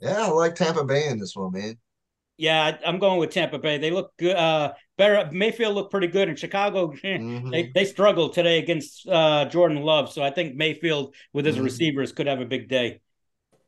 Yeah, 0.00 0.26
I 0.26 0.30
like 0.30 0.54
Tampa 0.54 0.84
Bay 0.84 1.08
in 1.08 1.18
this 1.18 1.34
one, 1.36 1.52
man. 1.52 1.76
Yeah, 2.36 2.64
I- 2.66 2.88
I'm 2.88 2.98
going 2.98 3.18
with 3.18 3.30
Tampa 3.30 3.58
Bay. 3.58 3.78
They 3.78 3.90
look 3.90 4.12
good. 4.16 4.36
Uh, 4.36 4.72
better. 4.96 5.28
Mayfield 5.32 5.74
looked 5.74 5.90
pretty 5.90 6.06
good 6.06 6.28
in 6.28 6.36
Chicago. 6.36 6.92
Mhm. 6.92 7.50
They 7.52 7.70
they 7.74 7.84
struggled 7.84 8.32
today 8.34 8.58
against 8.58 9.08
uh, 9.08 9.44
Jordan 9.46 9.82
Love, 9.82 10.12
so 10.12 10.22
I 10.22 10.30
think 10.30 10.56
Mayfield 10.56 11.14
with 11.32 11.44
his 11.46 11.56
Mhm. 11.56 11.64
receivers 11.64 12.12
could 12.12 12.26
have 12.26 12.40
a 12.40 12.44
big 12.46 12.68
day. 12.68 13.00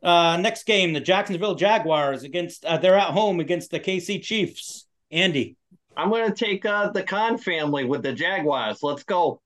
Uh, 0.02 0.38
next 0.40 0.64
game, 0.64 0.92
the 0.92 1.00
Jacksonville 1.00 1.54
Jaguars 1.56 2.22
against 2.22 2.64
uh, 2.64 2.78
they're 2.78 2.98
at 2.98 3.10
home 3.10 3.38
against 3.40 3.70
the 3.70 3.78
KC 3.80 4.18
Chiefs. 4.22 4.86
Andy, 5.10 5.56
I'm 5.96 6.08
going 6.08 6.32
to 6.32 6.34
take 6.34 6.64
uh, 6.64 6.90
the 6.90 7.02
Khan 7.02 7.36
family 7.38 7.84
with 7.84 8.02
the 8.02 8.12
Jaguars. 8.12 8.82
Let's 8.82 9.02
go. 9.02 9.42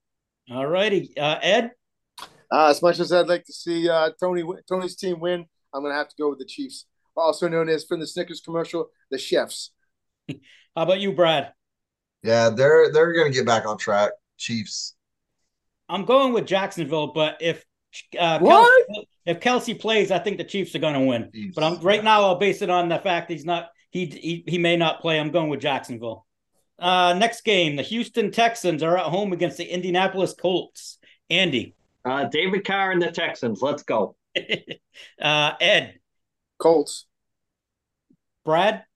All 0.50 0.66
righty, 0.66 1.12
uh, 1.18 1.38
Ed. 1.42 1.70
Uh, 2.52 2.68
as 2.68 2.82
much 2.82 3.00
as 3.00 3.10
I'd 3.12 3.26
like 3.28 3.44
to 3.44 3.52
see 3.52 3.88
uh, 3.88 4.10
Tony 4.20 4.44
Tony's 4.68 4.96
team 4.96 5.18
win, 5.20 5.46
I'm 5.72 5.82
gonna 5.82 5.94
have 5.94 6.08
to 6.08 6.16
go 6.18 6.30
with 6.30 6.38
the 6.38 6.44
Chiefs, 6.44 6.86
also 7.16 7.48
known 7.48 7.68
as 7.68 7.84
from 7.84 8.00
the 8.00 8.06
Snickers 8.06 8.40
commercial, 8.40 8.90
the 9.10 9.18
Chefs. 9.18 9.70
How 10.28 10.36
about 10.74 11.00
you, 11.00 11.12
Brad? 11.12 11.52
Yeah, 12.22 12.50
they're 12.50 12.92
they're 12.92 13.12
gonna 13.14 13.30
get 13.30 13.46
back 13.46 13.66
on 13.66 13.78
track. 13.78 14.12
Chiefs. 14.38 14.94
I'm 15.88 16.04
going 16.04 16.32
with 16.32 16.46
Jacksonville, 16.46 17.08
but 17.08 17.38
if 17.40 17.64
uh, 18.18 18.38
What? 18.38 18.88
Kelce, 18.88 19.04
if 19.26 19.40
Kelce 19.40 19.78
plays, 19.78 20.10
I 20.10 20.18
think 20.18 20.38
the 20.38 20.44
Chiefs 20.44 20.74
are 20.74 20.80
going 20.80 20.94
to 20.94 21.00
win. 21.00 21.30
Chiefs. 21.32 21.54
But 21.54 21.64
I'm 21.64 21.80
right 21.80 22.02
now. 22.02 22.22
I'll 22.22 22.38
base 22.38 22.62
it 22.62 22.70
on 22.70 22.88
the 22.88 22.98
fact 22.98 23.30
he's 23.30 23.44
not. 23.44 23.70
He 23.90 24.06
he, 24.06 24.44
he 24.46 24.58
may 24.58 24.76
not 24.76 25.00
play. 25.00 25.20
I'm 25.20 25.30
going 25.30 25.48
with 25.50 25.60
Jacksonville. 25.60 26.26
Uh, 26.78 27.14
next 27.18 27.42
game, 27.44 27.76
the 27.76 27.82
Houston 27.82 28.30
Texans 28.30 28.82
are 28.82 28.96
at 28.98 29.06
home 29.06 29.32
against 29.32 29.56
the 29.56 29.64
Indianapolis 29.64 30.34
Colts. 30.34 30.98
Andy, 31.30 31.74
Uh, 32.04 32.24
David 32.24 32.64
Carr 32.64 32.92
and 32.92 33.00
the 33.02 33.10
Texans. 33.10 33.62
Let's 33.62 33.82
go. 33.82 34.16
uh, 35.20 35.52
Ed, 35.60 35.98
Colts. 36.58 37.06
Brad, 38.44 38.86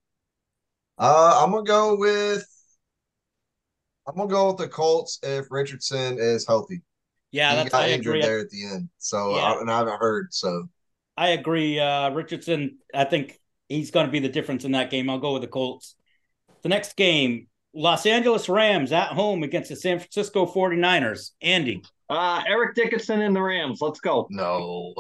Uh, 0.99 1.41
I'm 1.43 1.51
gonna 1.53 1.65
go 1.65 1.97
with 1.97 2.45
I'm 4.07 4.17
gonna 4.17 4.29
go 4.29 4.49
with 4.49 4.57
the 4.59 4.69
Colts 4.69 5.19
if 5.23 5.47
Richardson 5.51 6.19
is 6.19 6.47
healthy. 6.47 6.83
yeah, 7.31 7.55
he 7.57 7.57
that's 7.57 7.71
got 7.71 7.85
I 7.85 7.91
injured 7.91 8.21
agree. 8.21 8.21
there 8.21 8.41
at 8.41 8.51
the 8.51 8.67
end, 8.67 8.89
so 8.99 9.37
Yeah. 9.37 9.57
I, 9.57 9.61
and 9.61 9.71
I 9.71 9.79
haven't 9.79 10.01
heard. 10.01 10.33
So 10.35 10.69
I 11.17 11.29
agree. 11.31 11.79
Uh, 11.81 12.11
Richardson, 12.11 12.79
I 12.95 13.05
think 13.05 13.39
he's 13.69 13.91
going 13.91 14.07
to 14.07 14.13
be 14.13 14.21
the 14.21 14.29
difference 14.29 14.65
in 14.65 14.73
that 14.73 14.91
game. 14.91 15.11
I'll 15.11 15.19
go 15.19 15.33
with 15.35 15.43
the 15.43 15.49
Colts. 15.49 15.97
The 16.63 16.71
next 16.71 16.97
game, 16.97 17.48
Los 17.75 18.07
Angeles 18.07 18.49
Rams 18.49 18.93
at 18.93 19.09
home 19.09 19.43
against 19.43 19.69
the 19.69 19.77
San 19.77 19.99
Francisco 19.99 20.47
49ers. 20.47 21.31
Andy, 21.43 21.83
Uh, 22.09 22.43
Eric 22.47 22.75
Dickerson 22.75 23.21
and 23.21 23.37
the 23.37 23.43
Rams. 23.43 23.81
Let's 23.81 24.01
go. 24.01 24.27
no, 24.31 24.95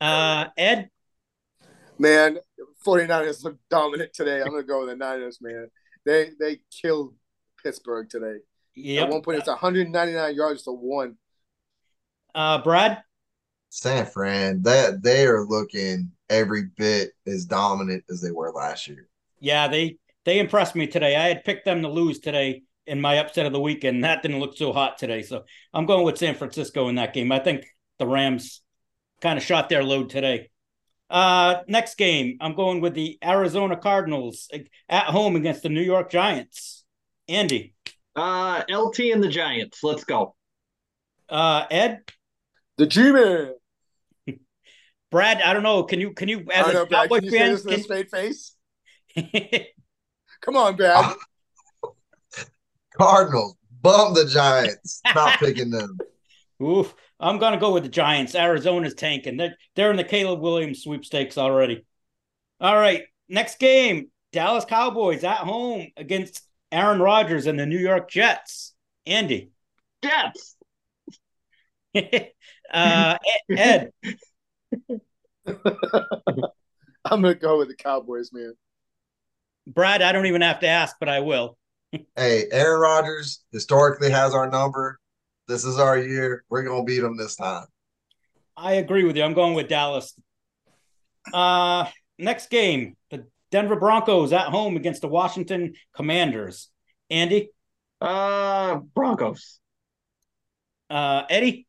uh, 0.00 0.46
Ed, 0.56 0.88
Man, 1.98 2.38
49ers 2.84 3.44
look 3.44 3.56
dominant 3.70 4.12
today. 4.12 4.40
I'm 4.40 4.48
gonna 4.50 4.62
go 4.64 4.80
with 4.80 4.88
the 4.88 4.96
Niners, 4.96 5.38
man. 5.40 5.68
They 6.04 6.30
they 6.38 6.60
killed 6.70 7.14
Pittsburgh 7.62 8.08
today. 8.10 8.38
yep. 8.74 9.04
At 9.04 9.10
one 9.10 9.22
point, 9.22 9.38
it's 9.38 9.48
199 9.48 10.34
yards 10.34 10.64
to 10.64 10.72
one. 10.72 11.16
Uh, 12.34 12.60
Brad, 12.62 13.02
San 13.70 14.06
Fran. 14.06 14.62
That 14.62 15.02
they 15.02 15.26
are 15.26 15.44
looking 15.44 16.10
every 16.28 16.64
bit 16.76 17.12
as 17.26 17.44
dominant 17.44 18.04
as 18.10 18.20
they 18.20 18.30
were 18.32 18.50
last 18.50 18.88
year. 18.88 19.08
yeah, 19.38 19.68
they 19.68 19.98
they 20.24 20.38
impressed 20.38 20.74
me 20.74 20.86
today. 20.86 21.16
I 21.16 21.28
had 21.28 21.44
picked 21.44 21.64
them 21.64 21.82
to 21.82 21.88
lose 21.88 22.20
today 22.20 22.62
in 22.86 23.00
my 23.00 23.16
upset 23.18 23.46
of 23.46 23.52
the 23.52 23.60
weekend. 23.60 24.04
That 24.04 24.22
didn't 24.22 24.40
look 24.40 24.56
so 24.56 24.72
hot 24.72 24.98
today, 24.98 25.22
so 25.22 25.44
I'm 25.72 25.86
going 25.86 26.04
with 26.04 26.18
San 26.18 26.34
Francisco 26.34 26.88
in 26.88 26.96
that 26.96 27.14
game. 27.14 27.30
I 27.32 27.38
think 27.38 27.64
the 27.98 28.06
Rams 28.06 28.60
kind 29.20 29.38
of 29.38 29.44
shot 29.44 29.68
their 29.68 29.84
load 29.84 30.10
today. 30.10 30.48
Uh, 31.10 31.56
next 31.68 31.96
game, 31.96 32.38
I'm 32.40 32.54
going 32.54 32.80
with 32.80 32.94
the 32.94 33.18
Arizona 33.22 33.76
Cardinals 33.76 34.48
at 34.88 35.04
home 35.06 35.36
against 35.36 35.62
the 35.62 35.68
New 35.68 35.82
York 35.82 36.10
Giants. 36.10 36.84
Andy, 37.28 37.74
Uh, 38.16 38.62
LT 38.68 39.00
and 39.12 39.22
the 39.22 39.28
Giants. 39.28 39.80
Let's 39.82 40.04
go. 40.04 40.34
uh, 41.28 41.66
Ed, 41.70 42.00
The 42.78 42.86
G-Man. 42.86 43.52
Brad. 45.10 45.42
I 45.42 45.52
don't 45.52 45.62
know. 45.62 45.82
Can 45.84 46.00
you 46.00 46.12
can 46.14 46.28
you 46.28 46.46
I 46.50 46.60
as 46.66 46.72
know, 46.72 46.82
a 46.82 46.86
Brad. 46.86 47.02
Cowboy 47.10 47.16
Can 47.16 47.24
you 47.24 47.30
say 47.30 47.38
fan? 47.38 47.50
this 47.52 47.64
can- 47.64 47.82
straight 47.82 48.10
face? 48.10 48.54
Come 50.42 50.56
on, 50.56 50.76
Brad. 50.76 51.14
Cardinals 52.98 53.56
bum 53.82 54.14
the 54.14 54.24
Giants. 54.24 55.00
Not 55.14 55.38
picking 55.40 55.70
them. 55.70 55.98
Oof. 56.62 56.94
I'm 57.20 57.38
gonna 57.38 57.58
go 57.58 57.72
with 57.72 57.84
the 57.84 57.88
Giants. 57.88 58.34
Arizona's 58.34 58.94
tanking. 58.94 59.36
They're 59.36 59.56
they're 59.76 59.90
in 59.90 59.96
the 59.96 60.04
Caleb 60.04 60.40
Williams 60.40 60.82
sweepstakes 60.82 61.38
already. 61.38 61.84
All 62.60 62.76
right. 62.76 63.02
Next 63.28 63.58
game. 63.58 64.08
Dallas 64.32 64.64
Cowboys 64.64 65.24
at 65.24 65.38
home 65.38 65.88
against 65.96 66.42
Aaron 66.70 67.00
Rodgers 67.00 67.46
and 67.46 67.58
the 67.58 67.66
New 67.66 67.78
York 67.78 68.10
Jets. 68.10 68.74
Andy. 69.06 69.50
Jets. 70.02 70.56
uh 72.72 73.18
Ed. 73.50 73.92
I'm 77.04 77.20
gonna 77.20 77.34
go 77.34 77.58
with 77.58 77.68
the 77.68 77.76
Cowboys, 77.76 78.30
man. 78.32 78.54
Brad, 79.66 80.02
I 80.02 80.12
don't 80.12 80.26
even 80.26 80.42
have 80.42 80.60
to 80.60 80.66
ask, 80.66 80.96
but 80.98 81.08
I 81.08 81.20
will. 81.20 81.56
Hey, 82.16 82.46
Aaron 82.50 82.80
Rodgers 82.80 83.44
historically 83.52 84.10
has 84.10 84.34
our 84.34 84.50
number. 84.50 84.98
This 85.46 85.64
is 85.64 85.78
our 85.78 85.98
year. 85.98 86.44
We're 86.48 86.62
gonna 86.62 86.84
beat 86.84 87.00
them 87.00 87.16
this 87.16 87.36
time. 87.36 87.66
I 88.56 88.74
agree 88.74 89.04
with 89.04 89.16
you. 89.16 89.22
I'm 89.22 89.34
going 89.34 89.54
with 89.54 89.68
Dallas. 89.68 90.18
Uh 91.32 91.86
next 92.18 92.50
game. 92.50 92.96
The 93.10 93.26
Denver 93.50 93.76
Broncos 93.76 94.32
at 94.32 94.46
home 94.48 94.76
against 94.76 95.02
the 95.02 95.08
Washington 95.08 95.74
Commanders. 95.94 96.70
Andy. 97.10 97.50
Uh, 98.00 98.76
Broncos. 98.94 99.60
Uh 100.88 101.24
Eddie. 101.28 101.66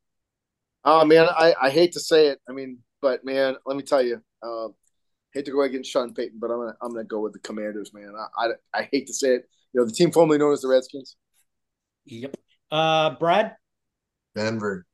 Oh 0.86 1.06
man, 1.06 1.28
I, 1.30 1.54
I 1.62 1.70
hate 1.70 1.94
to 1.94 2.00
say 2.00 2.28
it. 2.28 2.40
I 2.48 2.52
mean, 2.52 2.80
but 3.02 3.24
man, 3.24 3.56
let 3.66 3.78
me 3.78 3.84
tell 3.84 4.02
you, 4.02 4.22
uh, 4.42 4.68
hate 5.34 5.46
to 5.46 5.52
go 5.52 5.62
against 5.62 5.90
Sean 5.92 6.14
Payton, 6.14 6.40
but 6.40 6.52
I'm 6.52 6.58
gonna 6.60 6.76
I'm 6.82 6.92
gonna 6.92 7.04
go 7.04 7.20
with 7.22 7.34
the 7.34 7.40
Commanders, 7.40 7.94
man. 7.94 8.14
I, 8.18 8.46
I 8.46 8.80
I 8.82 8.90
hate 8.92 9.08
to 9.08 9.14
say 9.14 9.36
it. 9.36 9.50
You 9.74 9.82
know, 9.82 9.86
the 9.86 9.92
team 9.92 10.12
formerly 10.12 10.38
known 10.38 10.54
as 10.54 10.62
the 10.62 10.68
Redskins. 10.68 11.16
Yep. 12.06 12.36
Uh 12.72 13.12
Brad. 13.12 13.56
Denver. 14.36 14.86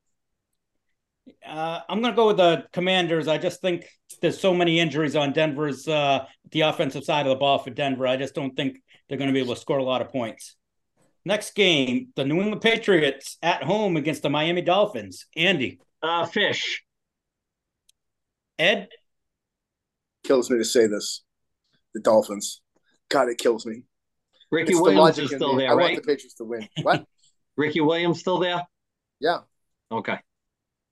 Uh, 1.46 1.80
I'm 1.88 2.00
going 2.00 2.12
to 2.12 2.16
go 2.16 2.26
with 2.26 2.38
the 2.38 2.64
Commanders. 2.72 3.28
I 3.28 3.38
just 3.38 3.60
think 3.60 3.86
there's 4.20 4.38
so 4.38 4.52
many 4.52 4.80
injuries 4.80 5.16
on 5.16 5.32
Denver's 5.32 5.86
uh, 5.88 6.26
the 6.50 6.62
offensive 6.62 7.04
side 7.04 7.24
of 7.26 7.30
the 7.30 7.36
ball 7.36 7.58
for 7.58 7.70
Denver. 7.70 8.06
I 8.06 8.16
just 8.16 8.34
don't 8.34 8.54
think 8.56 8.82
they're 9.08 9.16
going 9.16 9.28
to 9.28 9.34
be 9.34 9.40
able 9.40 9.54
to 9.54 9.60
score 9.60 9.78
a 9.78 9.84
lot 9.84 10.02
of 10.02 10.10
points. 10.10 10.56
Next 11.24 11.54
game, 11.54 12.08
the 12.16 12.24
New 12.24 12.40
England 12.40 12.60
Patriots 12.62 13.38
at 13.42 13.62
home 13.62 13.96
against 13.96 14.22
the 14.22 14.30
Miami 14.30 14.60
Dolphins. 14.62 15.26
Andy, 15.36 15.80
Uh, 16.02 16.26
Fish. 16.26 16.84
Ed, 18.58 18.88
Kills 20.30 20.48
me 20.48 20.58
to 20.58 20.64
say 20.64 20.86
this. 20.86 21.24
The 21.92 21.98
Dolphins. 21.98 22.60
God, 23.08 23.28
it 23.28 23.38
kills 23.38 23.66
me. 23.66 23.82
Ricky 24.52 24.70
it's 24.70 24.80
Williams 24.80 25.00
logic 25.00 25.24
is 25.24 25.30
still 25.32 25.56
me. 25.56 25.64
there, 25.64 25.72
I 25.72 25.74
want 25.74 25.96
the 25.96 26.02
Patriots 26.02 26.34
to 26.34 26.44
win. 26.44 26.68
What? 26.82 27.04
Ricky 27.56 27.80
Williams 27.80 28.20
still 28.20 28.38
there? 28.38 28.64
yeah. 29.18 29.38
Okay. 29.90 30.16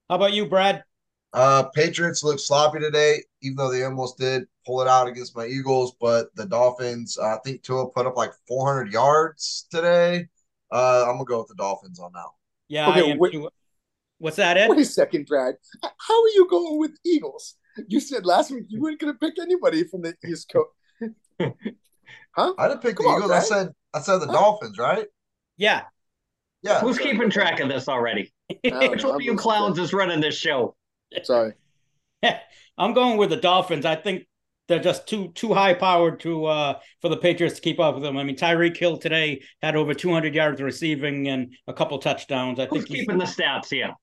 How 0.08 0.16
about 0.16 0.32
you, 0.32 0.46
Brad? 0.46 0.82
Uh, 1.32 1.68
Patriots 1.72 2.24
look 2.24 2.40
sloppy 2.40 2.80
today, 2.80 3.22
even 3.40 3.54
though 3.58 3.70
they 3.70 3.84
almost 3.84 4.18
did 4.18 4.48
pull 4.66 4.82
it 4.82 4.88
out 4.88 5.06
against 5.06 5.36
my 5.36 5.46
Eagles. 5.46 5.94
But 6.00 6.34
the 6.34 6.44
Dolphins, 6.44 7.16
I 7.16 7.38
think 7.44 7.62
Tua 7.62 7.88
put 7.90 8.06
up 8.06 8.16
like 8.16 8.32
400 8.48 8.92
yards 8.92 9.68
today. 9.70 10.26
Uh, 10.72 11.04
I'm 11.06 11.12
gonna 11.12 11.26
go 11.26 11.38
with 11.38 11.46
the 11.48 11.54
Dolphins 11.54 12.00
on 12.00 12.10
now. 12.12 12.32
Yeah, 12.66 12.90
Okay, 12.90 13.02
I 13.02 13.12
am 13.12 13.18
wait- 13.18 13.30
too. 13.34 13.48
What's 14.18 14.34
that, 14.38 14.56
Ed? 14.56 14.68
Wait 14.68 14.80
a 14.80 14.84
second, 14.84 15.26
Brad. 15.26 15.54
How 15.80 16.14
are 16.24 16.28
you 16.30 16.48
going 16.50 16.80
with 16.80 16.98
Eagles? 17.04 17.54
You 17.88 18.00
said 18.00 18.26
last 18.26 18.50
week 18.50 18.64
you 18.68 18.80
weren't 18.80 19.00
going 19.00 19.12
to 19.12 19.18
pick 19.18 19.34
anybody 19.40 19.84
from 19.84 20.02
the 20.02 20.14
East 20.26 20.52
Coast. 20.52 20.70
huh? 22.32 22.54
I 22.58 22.68
didn't 22.68 22.82
pick 22.82 22.96
Come 22.96 23.06
the 23.06 23.10
on, 23.12 23.18
Eagles. 23.18 23.30
I 23.32 23.40
said 23.40 23.68
I 23.94 24.00
said 24.00 24.18
the 24.18 24.26
Huh? 24.26 24.32
Dolphins, 24.32 24.78
right? 24.78 25.06
Yeah. 25.56 25.82
Yeah. 26.62 26.80
Who's 26.80 26.98
keeping 26.98 27.30
track 27.30 27.60
of 27.60 27.68
this 27.68 27.88
already? 27.88 28.32
don't 28.64 28.90
Which 28.90 29.04
one 29.04 29.14
of 29.14 29.20
you 29.22 29.32
losing 29.32 29.36
clowns 29.36 29.78
is 29.78 29.92
running 29.92 30.20
this 30.20 30.36
show? 30.36 30.74
Sorry. 31.22 31.52
I'm 32.78 32.94
going 32.94 33.16
with 33.16 33.30
the 33.30 33.36
Dolphins. 33.36 33.84
I 33.84 33.96
think 33.96 34.26
they're 34.68 34.78
just 34.78 35.06
too 35.08 35.28
too 35.34 35.54
high 35.54 35.74
powered 35.74 36.20
to 36.20 36.44
uh 36.46 36.78
for 37.00 37.08
the 37.08 37.16
Patriots 37.16 37.56
to 37.56 37.62
keep 37.62 37.80
up 37.80 37.94
with 37.94 38.02
them. 38.04 38.16
I 38.16 38.22
mean, 38.24 38.36
Tyreek 38.36 38.76
Hill 38.76 38.98
today 38.98 39.42
had 39.62 39.76
over 39.76 39.94
200 39.94 40.34
yards 40.34 40.60
receiving 40.60 41.28
and 41.28 41.54
a 41.66 41.72
couple 41.72 41.98
touchdowns. 41.98 42.60
I 42.60 42.66
Who's 42.66 42.84
think 42.84 42.88
he's 42.88 43.00
keeping 43.00 43.18
the 43.18 43.24
stats 43.24 43.70
here? 43.70 43.94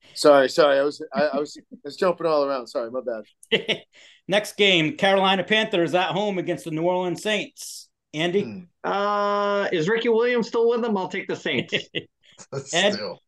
Sorry. 0.14 0.48
Sorry. 0.48 0.78
I 0.78 0.82
was 0.82 1.02
I, 1.14 1.22
I 1.24 1.38
was 1.38 1.58
I 1.72 1.76
was 1.84 1.96
jumping 1.96 2.26
all 2.26 2.44
around. 2.44 2.66
Sorry, 2.68 2.90
my 2.90 3.00
bad. 3.00 3.82
Next 4.28 4.56
game, 4.56 4.96
Carolina 4.96 5.42
Panthers 5.44 5.94
at 5.94 6.10
home 6.10 6.38
against 6.38 6.64
the 6.64 6.70
New 6.70 6.82
Orleans 6.82 7.22
Saints. 7.22 7.88
Andy, 8.14 8.42
Hmm. 8.42 8.60
Uh, 8.84 9.68
is 9.72 9.88
Ricky 9.88 10.08
Williams 10.10 10.48
still 10.48 10.68
with 10.68 10.82
them? 10.82 10.96
I'll 10.96 11.08
take 11.08 11.28
the 11.28 11.36
Saints. 11.36 11.72
Ed? 12.72 12.92
Still. 12.92 13.20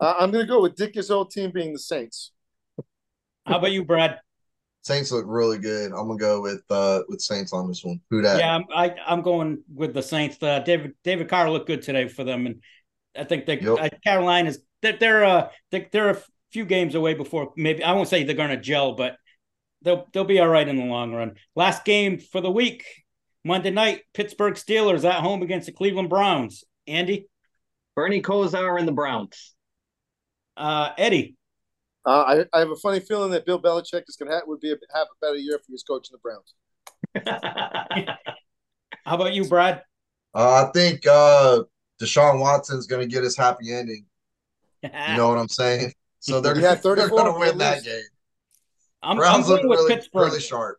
Uh, 0.00 0.14
I'm 0.18 0.30
going 0.30 0.44
to 0.44 0.48
go 0.48 0.62
with 0.62 0.74
Dick's 0.74 1.10
old 1.10 1.30
team 1.30 1.50
being 1.52 1.72
the 1.72 1.78
Saints. 1.78 2.32
how 3.46 3.58
about 3.58 3.72
you, 3.72 3.84
Brad? 3.84 4.18
Saints 4.82 5.12
look 5.12 5.24
really 5.28 5.58
good. 5.58 5.92
I'm 5.92 6.06
gonna 6.08 6.16
go 6.18 6.40
with 6.42 6.62
uh 6.70 7.02
with 7.08 7.20
Saints 7.20 7.52
on 7.52 7.68
this 7.68 7.84
one. 7.84 8.00
Who 8.10 8.22
that? 8.22 8.38
Yeah, 8.38 8.54
I'm, 8.54 8.64
I, 8.74 8.94
I'm 9.06 9.22
going 9.22 9.62
with 9.72 9.94
the 9.94 10.02
Saints. 10.02 10.36
Uh, 10.42 10.60
David 10.60 10.92
David 11.04 11.28
Carr 11.28 11.50
looked 11.50 11.66
good 11.68 11.82
today 11.82 12.08
for 12.08 12.24
them, 12.24 12.46
and 12.46 12.62
I 13.16 13.24
think 13.24 13.46
they 13.46 13.60
Yep. 13.60 13.78
uh, 13.78 13.88
Carolina's 14.04 14.58
they're 14.82 14.96
they're 14.98 15.24
uh 15.24 15.48
they, 15.70 15.88
they're 15.92 16.10
a 16.10 16.22
few 16.52 16.64
games 16.64 16.94
away 16.94 17.14
before 17.14 17.52
maybe 17.56 17.82
I 17.84 17.92
won't 17.92 18.08
say 18.08 18.24
they're 18.24 18.34
going 18.36 18.50
to 18.50 18.56
gel, 18.56 18.94
but 18.94 19.16
they'll 19.82 20.06
they'll 20.12 20.24
be 20.24 20.40
all 20.40 20.48
right 20.48 20.66
in 20.68 20.76
the 20.76 20.84
long 20.84 21.12
run. 21.14 21.34
Last 21.54 21.84
game 21.84 22.18
for 22.18 22.40
the 22.40 22.50
week, 22.50 22.84
Monday 23.44 23.70
night, 23.70 24.02
Pittsburgh 24.14 24.54
Steelers 24.54 25.04
at 25.08 25.20
home 25.20 25.42
against 25.42 25.66
the 25.66 25.72
Cleveland 25.72 26.10
Browns. 26.10 26.64
Andy, 26.86 27.28
Bernie 27.94 28.22
Kosar 28.22 28.78
and 28.78 28.88
the 28.88 28.92
Browns. 28.92 29.54
uh, 30.56 30.90
Eddie, 30.98 31.36
Uh, 32.04 32.44
I, 32.52 32.56
I 32.56 32.58
have 32.60 32.70
a 32.70 32.76
funny 32.76 33.00
feeling 33.00 33.30
that 33.30 33.46
Bill 33.46 33.60
Belichick 33.60 34.02
is 34.08 34.16
going 34.16 34.28
to 34.28 34.34
have 34.34 34.44
would 34.46 34.60
be 34.60 34.72
a, 34.72 34.76
have 34.94 35.06
a 35.06 35.24
better 35.24 35.36
year 35.36 35.56
if 35.56 35.62
he 35.66 35.72
was 35.72 35.82
coaching 35.82 36.16
the 36.16 36.18
Browns. 36.18 36.54
how 39.04 39.14
about 39.14 39.32
you, 39.34 39.44
Brad? 39.44 39.82
Uh, 40.34 40.66
I 40.66 40.70
think 40.72 41.06
uh 41.06 41.62
Deshaun 42.00 42.40
Watson's 42.40 42.86
gonna 42.86 43.06
get 43.06 43.22
his 43.22 43.36
happy 43.36 43.72
ending. 43.72 44.06
You 44.82 45.16
know 45.16 45.28
what 45.28 45.38
I'm 45.38 45.48
saying? 45.48 45.92
So 46.20 46.40
they're, 46.40 46.54
He 46.58 46.62
had 46.62 46.82
they're 46.82 46.96
gonna 46.96 47.32
they 47.32 47.38
win 47.38 47.58
that 47.58 47.84
game. 47.84 48.02
I'm, 49.02 49.12
I'm 49.12 49.16
Browns 49.18 49.48
look 49.48 49.58
going 49.58 49.68
with 49.68 49.78
really, 49.80 49.94
Pittsburgh. 49.96 50.26
really 50.26 50.40
sharp. 50.40 50.78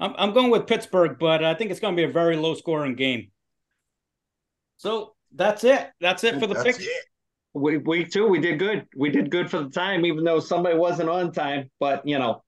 I'm, 0.00 0.14
I'm 0.16 0.32
going 0.32 0.50
with 0.50 0.66
Pittsburgh, 0.66 1.18
but 1.20 1.44
I 1.44 1.54
think 1.54 1.70
it's 1.70 1.80
going 1.80 1.94
to 1.94 2.00
be 2.00 2.08
a 2.08 2.12
very 2.12 2.36
low 2.36 2.54
scoring 2.54 2.94
game. 2.94 3.30
So 4.78 5.14
that's 5.34 5.62
it. 5.64 5.90
That's 6.00 6.24
it 6.24 6.40
for 6.40 6.46
the 6.46 6.54
That's 6.54 6.64
picks. 6.64 6.78
it. 6.78 7.04
Week, 7.54 7.86
week 7.86 8.10
two, 8.10 8.26
we 8.26 8.40
did 8.40 8.58
good. 8.58 8.86
We 8.96 9.10
did 9.10 9.30
good 9.30 9.50
for 9.50 9.62
the 9.62 9.70
time, 9.70 10.04
even 10.04 10.24
though 10.24 10.40
somebody 10.40 10.76
wasn't 10.76 11.08
on 11.08 11.32
time. 11.32 11.70
But 11.78 12.06
you 12.06 12.18
know, 12.18 12.42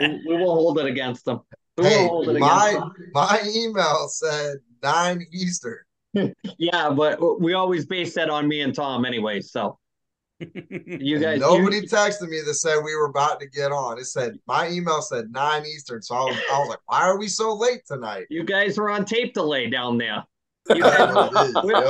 we, 0.00 0.20
we 0.28 0.36
will 0.36 0.54
hold 0.54 0.78
it 0.78 0.86
against 0.86 1.24
them. 1.24 1.40
We 1.76 1.84
Hey, 1.84 2.02
will 2.02 2.08
hold 2.08 2.28
it 2.28 2.38
my 2.38 2.68
against 2.68 3.14
my 3.14 3.42
email 3.54 4.08
said 4.08 4.58
nine 4.82 5.24
Eastern. 5.32 5.78
Yeah, 6.58 6.90
but 6.90 7.40
we 7.40 7.54
always 7.54 7.86
base 7.86 8.14
that 8.14 8.28
on 8.28 8.46
me 8.46 8.60
and 8.60 8.74
Tom 8.74 9.06
anyway. 9.06 9.40
So 9.40 9.78
you 10.40 11.16
And 11.16 11.22
guys, 11.22 11.40
nobody 11.40 11.76
you, 11.76 11.82
texted 11.82 12.28
me 12.28 12.40
that 12.44 12.54
said 12.54 12.80
we 12.84 12.94
were 12.94 13.06
about 13.06 13.40
to 13.40 13.46
get 13.48 13.72
on. 13.72 13.98
It 13.98 14.04
said 14.04 14.38
my 14.46 14.68
email 14.68 15.00
said 15.00 15.30
nine 15.32 15.64
Eastern. 15.64 16.02
So 16.02 16.14
I 16.14 16.24
was, 16.24 16.36
I 16.52 16.58
was 16.58 16.68
like, 16.68 16.80
why 16.86 17.00
are 17.02 17.18
we 17.18 17.28
so 17.28 17.54
late 17.54 17.80
tonight? 17.86 18.26
you 18.28 18.44
guys 18.44 18.76
were 18.76 18.90
on 18.90 19.04
tape 19.04 19.34
delay 19.34 19.70
down 19.70 19.98
there. 19.98 20.24
You 20.68 20.82
That's 20.82 20.96
guys, 20.96 21.14
what 21.14 21.32
it 21.36 21.48
is. 21.48 21.54
We're- 21.64 21.82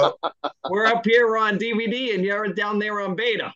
Yep. 0.42 0.52
we're 0.70 0.86
up 0.86 1.04
here 1.04 1.36
on 1.36 1.58
DVD, 1.58 2.14
and 2.14 2.24
you're 2.24 2.48
down 2.54 2.78
there 2.78 3.00
on 3.00 3.14
beta. 3.14 3.52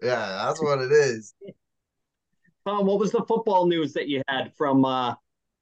Yeah, 0.00 0.44
that's 0.46 0.62
what 0.62 0.80
it 0.80 0.92
is. 0.92 1.34
Tom, 2.66 2.86
what 2.86 2.98
was 3.00 3.10
the 3.10 3.24
football 3.26 3.66
news 3.66 3.92
that 3.94 4.08
you 4.08 4.22
had 4.28 4.52
from 4.56 4.84
uh, 4.84 5.14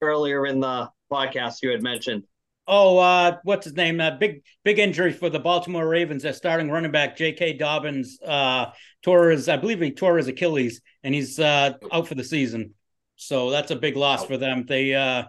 earlier 0.02 0.46
in 0.46 0.60
the 0.60 0.90
podcast 1.10 1.62
you 1.62 1.70
had 1.70 1.82
mentioned? 1.82 2.24
oh, 2.72 2.98
uh, 2.98 3.36
what's 3.42 3.64
his 3.64 3.74
name? 3.74 4.00
Uh, 4.00 4.12
big 4.12 4.42
big 4.64 4.78
injury 4.78 5.12
for 5.12 5.28
the 5.28 5.40
Baltimore 5.40 5.88
Ravens. 5.88 6.22
Their 6.22 6.32
starting 6.32 6.70
running 6.70 6.92
back 6.92 7.16
J.K. 7.16 7.54
Dobbins 7.54 8.18
uh, 8.24 8.66
tore 9.02 9.30
his, 9.30 9.48
I 9.48 9.56
believe 9.56 9.80
he 9.80 9.90
tore 9.90 10.18
his 10.18 10.28
Achilles, 10.28 10.80
and 11.02 11.12
he's 11.12 11.40
uh, 11.40 11.72
out 11.90 12.06
for 12.06 12.14
the 12.14 12.22
season. 12.22 12.74
So 13.16 13.50
that's 13.50 13.72
a 13.72 13.76
big 13.76 13.96
loss 13.96 14.24
for 14.24 14.36
them. 14.36 14.66
They 14.68 14.94
uh, 14.94 15.24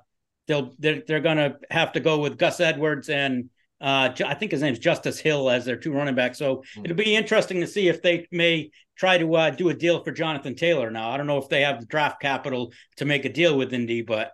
they'll 0.47 0.71
they're, 0.77 1.01
they're 1.07 1.19
going 1.21 1.37
to 1.37 1.57
have 1.71 1.93
to 1.93 1.99
go 1.99 2.19
with 2.19 2.37
Gus 2.37 2.59
Edwards 2.59 3.09
and 3.09 3.49
uh, 3.81 4.13
I 4.25 4.33
think 4.35 4.51
his 4.51 4.61
name's 4.61 4.79
Justice 4.79 5.19
Hill 5.19 5.49
as 5.49 5.65
their 5.65 5.75
two 5.75 5.91
running 5.91 6.15
backs. 6.15 6.37
So 6.37 6.63
Hmm. 6.75 6.85
it'll 6.85 6.97
be 6.97 7.15
interesting 7.15 7.61
to 7.61 7.67
see 7.67 7.87
if 7.87 8.01
they 8.01 8.27
may 8.31 8.71
try 8.95 9.17
to 9.17 9.35
uh, 9.35 9.49
do 9.49 9.69
a 9.69 9.73
deal 9.73 10.03
for 10.03 10.11
Jonathan 10.11 10.55
Taylor. 10.55 10.91
Now 10.91 11.09
I 11.09 11.17
don't 11.17 11.27
know 11.27 11.39
if 11.39 11.49
they 11.49 11.61
have 11.61 11.79
the 11.79 11.87
draft 11.87 12.21
capital 12.21 12.71
to 12.97 13.05
make 13.05 13.25
a 13.25 13.33
deal 13.33 13.57
with 13.57 13.73
Indy, 13.73 14.01
but 14.01 14.31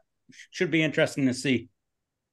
should 0.51 0.71
be 0.71 0.83
interesting 0.83 1.25
to 1.27 1.33
see. 1.33 1.69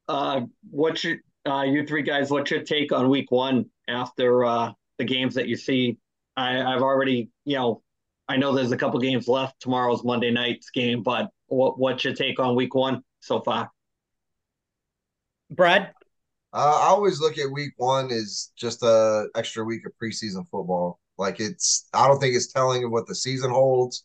Uh, 0.09 0.43
what's 0.71 1.05
your, 1.05 1.19
uh, 1.47 1.63
you 1.63 1.87
three 1.87 2.03
guys, 2.03 2.31
what's 2.31 2.51
your 2.51 2.63
take 2.63 2.93
on 2.93 3.09
week 3.09 3.31
one 3.31 3.67
after 3.89 4.45
uh, 4.45 4.73
the 4.99 5.05
games 5.05 5.35
that 5.37 5.47
you 5.49 5.57
see? 5.57 5.97
I, 6.37 6.61
I've 6.61 6.83
already, 6.83 7.31
you 7.45 7.57
know, 7.57 7.83
I 8.29 8.37
know 8.37 8.53
there's 8.55 8.73
a 8.73 8.77
couple 8.77 8.99
games 9.01 9.29
left. 9.29 9.61
Tomorrow's 9.61 10.03
Monday 10.03 10.31
night's 10.31 10.71
game, 10.71 11.03
but 11.03 11.31
what, 11.47 11.79
what's 11.79 12.05
your 12.05 12.15
take 12.15 12.41
on 12.41 12.57
week 12.57 12.75
one 12.75 13.03
so 13.21 13.41
far? 13.41 13.71
Brad, 15.51 15.94
Uh, 16.55 16.79
I 16.83 16.87
always 16.87 17.21
look 17.21 17.37
at 17.37 17.51
week 17.51 17.73
one 17.79 18.13
as 18.13 18.53
just 18.57 18.85
a 18.85 19.27
extra 19.35 19.65
week 19.65 19.85
of 19.87 19.93
preseason 20.01 20.49
football. 20.49 21.01
Like 21.19 21.41
it's, 21.41 21.89
I 21.93 22.07
don't 22.07 22.21
think 22.21 22.37
it's 22.37 22.53
telling 22.53 22.85
of 22.85 22.93
what 22.93 23.09
the 23.09 23.15
season 23.15 23.51
holds. 23.51 24.05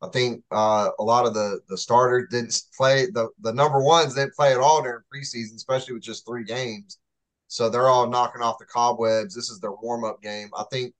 I 0.00 0.08
think 0.08 0.42
uh, 0.50 0.88
a 0.98 1.02
lot 1.02 1.26
of 1.26 1.34
the 1.34 1.60
the 1.68 1.76
starters 1.76 2.28
didn't 2.30 2.60
play 2.76 3.06
the 3.06 3.28
the 3.42 3.52
number 3.52 3.80
ones 3.80 4.14
didn't 4.14 4.34
play 4.34 4.52
at 4.52 4.58
all 4.58 4.82
during 4.82 5.02
preseason, 5.14 5.54
especially 5.54 5.94
with 5.94 6.02
just 6.02 6.26
three 6.26 6.44
games. 6.44 6.98
So 7.46 7.68
they're 7.68 7.88
all 7.88 8.08
knocking 8.08 8.42
off 8.42 8.58
the 8.58 8.64
cobwebs. 8.64 9.34
This 9.34 9.50
is 9.50 9.60
their 9.60 9.72
warm 9.72 10.04
up 10.04 10.22
game. 10.22 10.48
I 10.58 10.64
think 10.72 10.94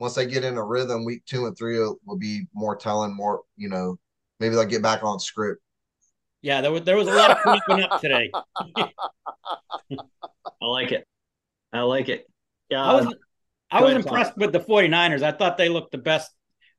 once 0.00 0.14
they 0.16 0.26
get 0.26 0.44
in 0.44 0.58
a 0.58 0.64
rhythm, 0.64 1.04
week 1.04 1.24
two 1.24 1.46
and 1.46 1.56
three 1.56 1.78
will, 1.78 1.98
will 2.04 2.18
be 2.18 2.48
more 2.52 2.74
telling. 2.74 3.14
More, 3.14 3.42
you 3.56 3.68
know, 3.68 3.96
maybe 4.40 4.56
they'll 4.56 4.64
get 4.64 4.82
back 4.82 5.04
on 5.04 5.20
script. 5.20 5.62
Yeah, 6.42 6.60
there 6.60 6.70
was 6.72 6.82
there 6.82 6.96
was 6.96 7.08
a 7.08 7.12
lot 7.12 7.30
of 7.30 7.38
creeping 7.38 7.84
up 7.84 8.00
today. 8.00 8.30
I 9.90 10.66
like 10.66 10.92
it. 10.92 11.06
I 11.72 11.80
like 11.82 12.08
it. 12.08 12.26
Yeah. 12.68 12.84
I 12.84 12.94
was 12.94 13.14
I 13.70 13.82
was 13.82 13.94
impressed 13.94 14.36
with 14.36 14.52
the 14.52 14.60
49ers. 14.60 15.22
I 15.22 15.32
thought 15.32 15.56
they 15.56 15.68
looked 15.68 15.92
the 15.92 15.98
best 15.98 16.30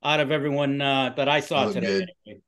out 0.04 0.20
of 0.20 0.32
everyone 0.32 0.82
uh, 0.82 1.14
that 1.16 1.28
I 1.28 1.40
saw 1.40 1.68
They 1.70 1.82
look 1.82 2.08
today. 2.26 2.42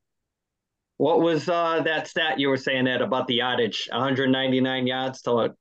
What 0.98 1.22
was 1.22 1.50
uh, 1.50 1.82
that 1.84 2.08
stat 2.08 2.40
you 2.40 2.48
were 2.48 2.58
saying, 2.58 2.88
Ed, 2.88 3.02
about 3.02 3.28
the 3.28 3.36
yardage? 3.36 3.88
199 3.92 4.88
yards 4.88 5.22
to 5.24 5.54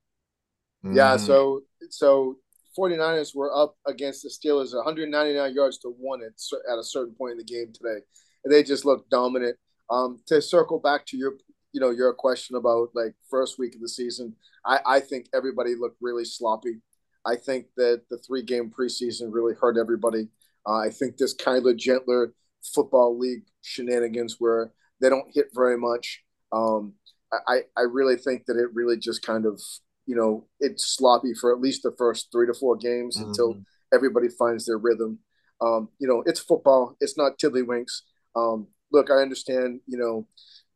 Yeah, 0.84 1.16
Mhm. 1.16 1.20
so 1.20 1.62
so 1.90 2.36
49ers 2.78 3.34
were 3.34 3.56
up 3.56 3.76
against 3.86 4.22
the 4.22 4.28
Steelers 4.28 4.74
199 4.74 5.54
yards 5.54 5.78
to 5.78 5.88
one 5.98 6.22
at, 6.22 6.32
at 6.70 6.78
a 6.78 6.84
certain 6.84 7.14
point 7.14 7.32
in 7.32 7.38
the 7.38 7.44
game 7.44 7.72
today. 7.72 8.00
And 8.44 8.52
they 8.52 8.62
just 8.62 8.84
looked 8.84 9.10
dominant. 9.10 9.56
Um, 9.90 10.18
to 10.26 10.40
circle 10.40 10.78
back 10.78 11.04
to 11.06 11.16
your 11.16 11.34
you 11.72 11.80
know 11.80 11.90
your 11.90 12.12
question 12.14 12.56
about 12.56 12.88
like 12.94 13.14
first 13.30 13.58
week 13.58 13.74
of 13.74 13.80
the 13.80 13.88
season, 13.88 14.34
I, 14.64 14.78
I 14.86 15.00
think 15.00 15.26
everybody 15.34 15.74
looked 15.74 15.98
really 16.00 16.24
sloppy. 16.24 16.80
I 17.26 17.36
think 17.36 17.66
that 17.76 18.02
the 18.10 18.18
three 18.18 18.42
game 18.42 18.70
preseason 18.70 19.28
really 19.32 19.54
hurt 19.54 19.76
everybody. 19.78 20.28
Uh, 20.66 20.76
I 20.78 20.90
think 20.90 21.16
this 21.16 21.34
kind 21.34 21.66
of 21.66 21.76
Gentler 21.76 22.32
football 22.74 23.18
league 23.18 23.44
shenanigans 23.62 24.36
where 24.38 24.72
they 25.00 25.08
don't 25.10 25.30
hit 25.34 25.48
very 25.54 25.76
much. 25.76 26.22
Um, 26.52 26.94
I, 27.48 27.62
I 27.76 27.82
really 27.82 28.16
think 28.16 28.46
that 28.46 28.56
it 28.56 28.68
really 28.72 28.96
just 28.96 29.22
kind 29.22 29.44
of 29.44 29.60
you 30.06 30.14
know 30.16 30.46
it's 30.60 30.86
sloppy 30.96 31.34
for 31.34 31.52
at 31.52 31.60
least 31.60 31.82
the 31.82 31.94
first 31.98 32.28
three 32.30 32.46
to 32.46 32.54
four 32.54 32.76
games 32.76 33.16
until 33.16 33.54
Mhm. 33.54 33.64
everybody 33.92 34.28
finds 34.28 34.64
their 34.66 34.78
rhythm. 34.78 35.18
Um, 35.60 35.88
you 35.98 36.06
know, 36.08 36.22
it's 36.26 36.40
football. 36.40 36.96
It's 37.00 37.16
not 37.16 37.38
tiddlywinks. 37.38 38.02
Um, 38.36 38.68
look, 38.94 39.10
I 39.10 39.16
understand. 39.16 39.80
You 39.86 39.98
know, 39.98 40.26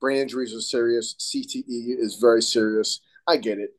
brain 0.01 0.19
injuries 0.19 0.55
are 0.55 0.61
serious. 0.61 1.15
CTE 1.19 1.65
is 1.99 2.19
very 2.21 2.43
serious. 2.43 3.01
I 3.27 3.37
get 3.37 3.59
it, 3.59 3.71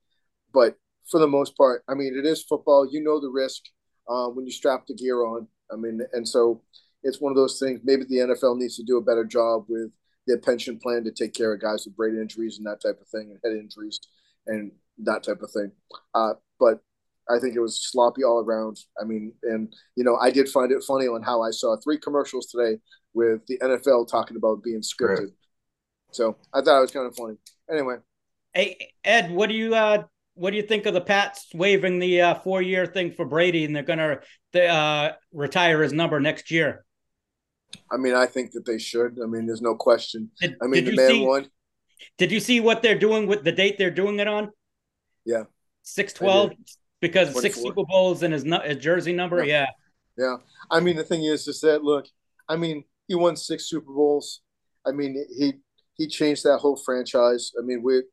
but 0.53 0.77
for 1.09 1.19
the 1.19 1.27
most 1.27 1.57
part. 1.57 1.83
I 1.87 1.93
mean, 1.93 2.15
it 2.17 2.25
is 2.25 2.43
football. 2.43 2.87
You 2.89 3.03
know 3.03 3.19
the 3.19 3.29
risk 3.29 3.63
uh, 4.07 4.27
when 4.27 4.45
you 4.45 4.51
strap 4.51 4.87
the 4.87 4.95
gear 4.95 5.23
on. 5.23 5.47
I 5.71 5.75
mean, 5.75 6.01
and 6.13 6.27
so 6.27 6.61
it's 7.03 7.21
one 7.21 7.31
of 7.31 7.35
those 7.35 7.59
things. 7.59 7.81
Maybe 7.83 8.03
the 8.03 8.17
NFL 8.17 8.57
needs 8.57 8.75
to 8.77 8.83
do 8.83 8.97
a 8.97 9.03
better 9.03 9.25
job 9.25 9.65
with 9.67 9.91
their 10.27 10.37
pension 10.37 10.79
plan 10.79 11.03
to 11.03 11.11
take 11.11 11.33
care 11.33 11.53
of 11.53 11.61
guys 11.61 11.85
with 11.85 11.95
brain 11.95 12.15
injuries 12.15 12.57
and 12.57 12.67
that 12.67 12.81
type 12.81 12.99
of 13.01 13.07
thing, 13.07 13.31
and 13.31 13.39
head 13.43 13.59
injuries 13.59 13.99
and 14.47 14.71
that 14.99 15.23
type 15.23 15.41
of 15.41 15.51
thing. 15.51 15.71
Uh, 16.13 16.33
but 16.59 16.81
I 17.29 17.39
think 17.39 17.55
it 17.55 17.59
was 17.59 17.89
sloppy 17.89 18.23
all 18.23 18.39
around. 18.39 18.79
I 18.99 19.05
mean, 19.05 19.33
and 19.43 19.73
you 19.95 20.03
know, 20.03 20.17
I 20.17 20.31
did 20.31 20.49
find 20.49 20.71
it 20.71 20.83
funny 20.83 21.07
on 21.07 21.21
how 21.21 21.41
I 21.41 21.51
saw 21.51 21.77
three 21.77 21.97
commercials 21.97 22.47
today 22.47 22.79
with 23.13 23.45
the 23.47 23.57
NFL 23.59 24.09
talking 24.09 24.37
about 24.37 24.63
being 24.63 24.81
scripted. 24.81 25.19
Right. 25.19 25.29
So 26.11 26.37
I 26.53 26.61
thought 26.61 26.79
it 26.79 26.81
was 26.81 26.91
kind 26.91 27.07
of 27.07 27.15
funny. 27.15 27.35
Anyway, 27.71 27.97
hey 28.53 28.93
Ed, 29.03 29.31
what 29.31 29.49
do 29.49 29.55
you 29.55 29.75
uh, 29.75 30.03
what 30.33 30.51
do 30.51 30.57
you 30.57 30.63
think 30.63 30.85
of 30.85 30.93
the 30.93 31.01
Pats 31.01 31.47
waiving 31.53 31.99
the 31.99 32.21
uh, 32.21 32.35
four 32.35 32.61
year 32.61 32.85
thing 32.85 33.11
for 33.11 33.25
Brady, 33.25 33.65
and 33.65 33.75
they're 33.75 33.83
going 33.83 33.99
to 34.53 34.65
uh, 34.65 35.13
retire 35.33 35.83
his 35.83 35.93
number 35.93 36.19
next 36.19 36.49
year? 36.49 36.85
I 37.91 37.97
mean, 37.97 38.15
I 38.15 38.25
think 38.25 38.51
that 38.51 38.65
they 38.65 38.79
should. 38.79 39.19
I 39.21 39.27
mean, 39.27 39.45
there's 39.45 39.61
no 39.61 39.75
question. 39.75 40.31
Did, 40.41 40.55
I 40.63 40.67
mean, 40.67 40.85
the 40.85 40.95
man 40.95 41.09
see, 41.09 41.25
won. 41.25 41.47
Did 42.17 42.31
you 42.31 42.39
see 42.39 42.59
what 42.59 42.81
they're 42.81 42.97
doing 42.97 43.27
with 43.27 43.43
the 43.43 43.51
date 43.51 43.77
they're 43.77 43.91
doing 43.91 44.19
it 44.19 44.27
on? 44.27 44.49
Yeah, 45.25 45.43
six 45.83 46.13
twelve 46.13 46.51
because 47.01 47.31
24. 47.31 47.41
six 47.41 47.55
Super 47.61 47.83
Bowls 47.85 48.23
and 48.23 48.33
his, 48.33 48.43
his 48.65 48.77
jersey 48.77 49.13
number. 49.13 49.43
Yeah. 49.43 49.67
yeah, 50.17 50.25
yeah. 50.25 50.35
I 50.71 50.79
mean, 50.79 50.95
the 50.95 51.03
thing 51.03 51.23
is, 51.23 51.47
is 51.47 51.61
that 51.61 51.83
look, 51.83 52.05
I 52.47 52.55
mean, 52.55 52.83
he 53.07 53.15
won 53.15 53.35
six 53.35 53.69
Super 53.69 53.91
Bowls. 53.91 54.41
I 54.85 54.91
mean, 54.91 55.25
he 55.37 55.53
he 55.95 56.07
changed 56.07 56.43
that 56.43 56.59
whole 56.59 56.75
franchise. 56.77 57.51
I 57.59 57.63
mean, 57.65 57.81
we 57.83 58.03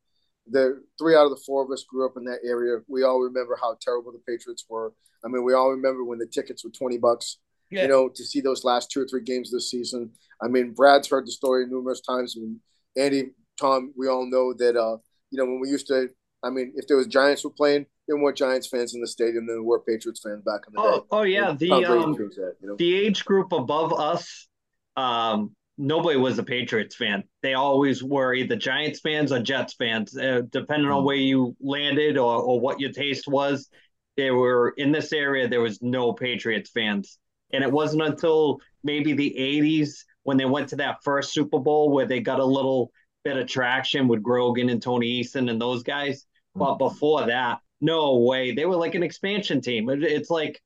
the 0.48 0.82
three 0.98 1.14
out 1.16 1.24
of 1.24 1.30
the 1.30 1.42
four 1.44 1.64
of 1.64 1.70
us 1.70 1.84
grew 1.88 2.06
up 2.06 2.16
in 2.16 2.24
that 2.24 2.40
area. 2.44 2.78
We 2.88 3.02
all 3.02 3.20
remember 3.20 3.58
how 3.60 3.76
terrible 3.80 4.12
the 4.12 4.20
Patriots 4.26 4.64
were. 4.68 4.92
I 5.24 5.28
mean, 5.28 5.44
we 5.44 5.54
all 5.54 5.70
remember 5.70 6.04
when 6.04 6.18
the 6.18 6.26
tickets 6.26 6.64
were 6.64 6.70
twenty 6.70 6.98
bucks. 6.98 7.38
Yeah. 7.70 7.82
You 7.82 7.88
know, 7.88 8.08
to 8.08 8.24
see 8.24 8.40
those 8.40 8.64
last 8.64 8.90
two 8.92 9.00
or 9.02 9.08
three 9.08 9.22
games 9.22 9.50
this 9.50 9.70
season. 9.70 10.12
I 10.40 10.46
mean, 10.48 10.72
Brad's 10.72 11.08
heard 11.08 11.26
the 11.26 11.32
story 11.32 11.66
numerous 11.66 12.00
times. 12.00 12.36
And 12.36 12.60
Andy, 12.96 13.30
Tom, 13.60 13.92
we 13.96 14.06
all 14.06 14.24
know 14.26 14.52
that. 14.54 14.76
uh, 14.76 14.98
You 15.32 15.38
know, 15.38 15.46
when 15.46 15.58
we 15.60 15.68
used 15.68 15.88
to, 15.88 16.08
I 16.44 16.50
mean, 16.50 16.72
if 16.76 16.86
there 16.86 16.96
was 16.96 17.08
Giants 17.08 17.42
were 17.42 17.50
playing, 17.50 17.86
there 18.06 18.16
were 18.16 18.20
more 18.20 18.32
Giants 18.32 18.68
fans 18.68 18.94
in 18.94 19.00
the 19.00 19.06
stadium 19.06 19.46
than 19.46 19.56
there 19.56 19.62
were 19.62 19.80
Patriots 19.80 20.20
fans 20.22 20.42
back 20.44 20.62
in 20.68 20.74
the 20.74 20.80
oh, 20.80 21.00
day. 21.00 21.06
Oh 21.10 21.22
yeah, 21.22 21.54
the 21.58 21.72
um, 21.72 22.12
that, 22.12 22.54
you 22.60 22.68
know? 22.68 22.76
the 22.76 22.96
age 22.96 23.24
group 23.24 23.52
above 23.52 23.92
us, 23.92 24.48
um, 24.96 25.54
nobody 25.76 26.16
was 26.16 26.38
a 26.38 26.42
Patriots 26.42 26.94
fan. 26.94 27.24
They 27.42 27.54
always 27.54 28.02
were 28.02 28.34
either 28.34 28.56
Giants 28.56 29.00
fans 29.00 29.32
or 29.32 29.40
Jets 29.40 29.74
fans, 29.74 30.16
uh, 30.16 30.42
depending 30.50 30.90
on 30.90 31.02
mm. 31.02 31.06
where 31.06 31.16
you 31.16 31.56
landed 31.60 32.16
or, 32.16 32.40
or 32.40 32.60
what 32.60 32.80
your 32.80 32.92
taste 32.92 33.26
was. 33.26 33.68
They 34.16 34.30
were 34.30 34.72
in 34.76 34.92
this 34.92 35.12
area. 35.12 35.48
There 35.48 35.60
was 35.60 35.82
no 35.82 36.12
Patriots 36.12 36.70
fans, 36.70 37.18
and 37.52 37.62
it 37.62 37.70
wasn't 37.70 38.02
until 38.02 38.60
maybe 38.84 39.12
the 39.14 39.34
'80s 39.36 40.04
when 40.22 40.36
they 40.36 40.46
went 40.46 40.68
to 40.68 40.76
that 40.76 40.98
first 41.02 41.32
Super 41.32 41.58
Bowl 41.58 41.90
where 41.90 42.06
they 42.06 42.20
got 42.20 42.40
a 42.40 42.44
little 42.44 42.90
bit 43.24 43.36
of 43.36 43.48
traction 43.48 44.08
with 44.08 44.22
Grogan 44.22 44.70
and 44.70 44.80
Tony 44.80 45.22
Eason 45.22 45.50
and 45.50 45.60
those 45.60 45.82
guys. 45.82 46.24
But 46.54 46.76
mm. 46.76 46.78
before 46.78 47.26
that, 47.26 47.58
no 47.80 48.18
way. 48.18 48.52
They 48.52 48.64
were 48.66 48.76
like 48.76 48.94
an 48.94 49.02
expansion 49.02 49.60
team. 49.60 49.88
It's 49.90 50.30
like, 50.30 50.62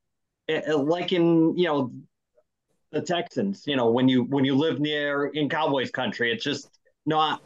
like 0.49 1.13
in 1.13 1.57
you 1.57 1.67
know 1.67 1.93
the 2.93 3.01
Texans. 3.01 3.65
You 3.67 3.77
know, 3.77 3.91
when 3.91 4.09
you 4.09 4.25
when 4.25 4.45
you 4.45 4.57
live 4.57 4.81
near 4.81 5.27
in 5.27 5.49
Cowboys 5.49 5.91
country, 5.91 6.33
it's 6.33 6.45
just 6.45 6.69
not 7.07 7.43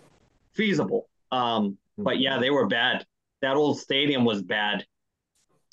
feasible. 0.53 1.09
Um, 1.31 1.79
but 1.98 2.18
yeah, 2.18 2.38
they 2.38 2.50
were 2.50 2.66
bad. 2.66 3.05
That 3.42 3.57
old 3.57 3.79
stadium 3.79 4.24
was 4.24 4.42
bad. 4.42 4.85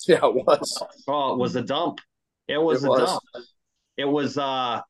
Yeah, 0.08 0.18
it 0.24 0.34
was. 0.34 0.82
Oh, 1.06 1.34
it 1.34 1.38
was 1.38 1.54
a 1.54 1.62
dump. 1.62 2.00
It 2.48 2.60
was 2.60 2.82
it 2.82 2.88
a 2.88 2.90
was. 2.90 3.08
dump. 3.08 3.46
It 3.96 4.04
was 4.04 4.36
uh 4.36 4.80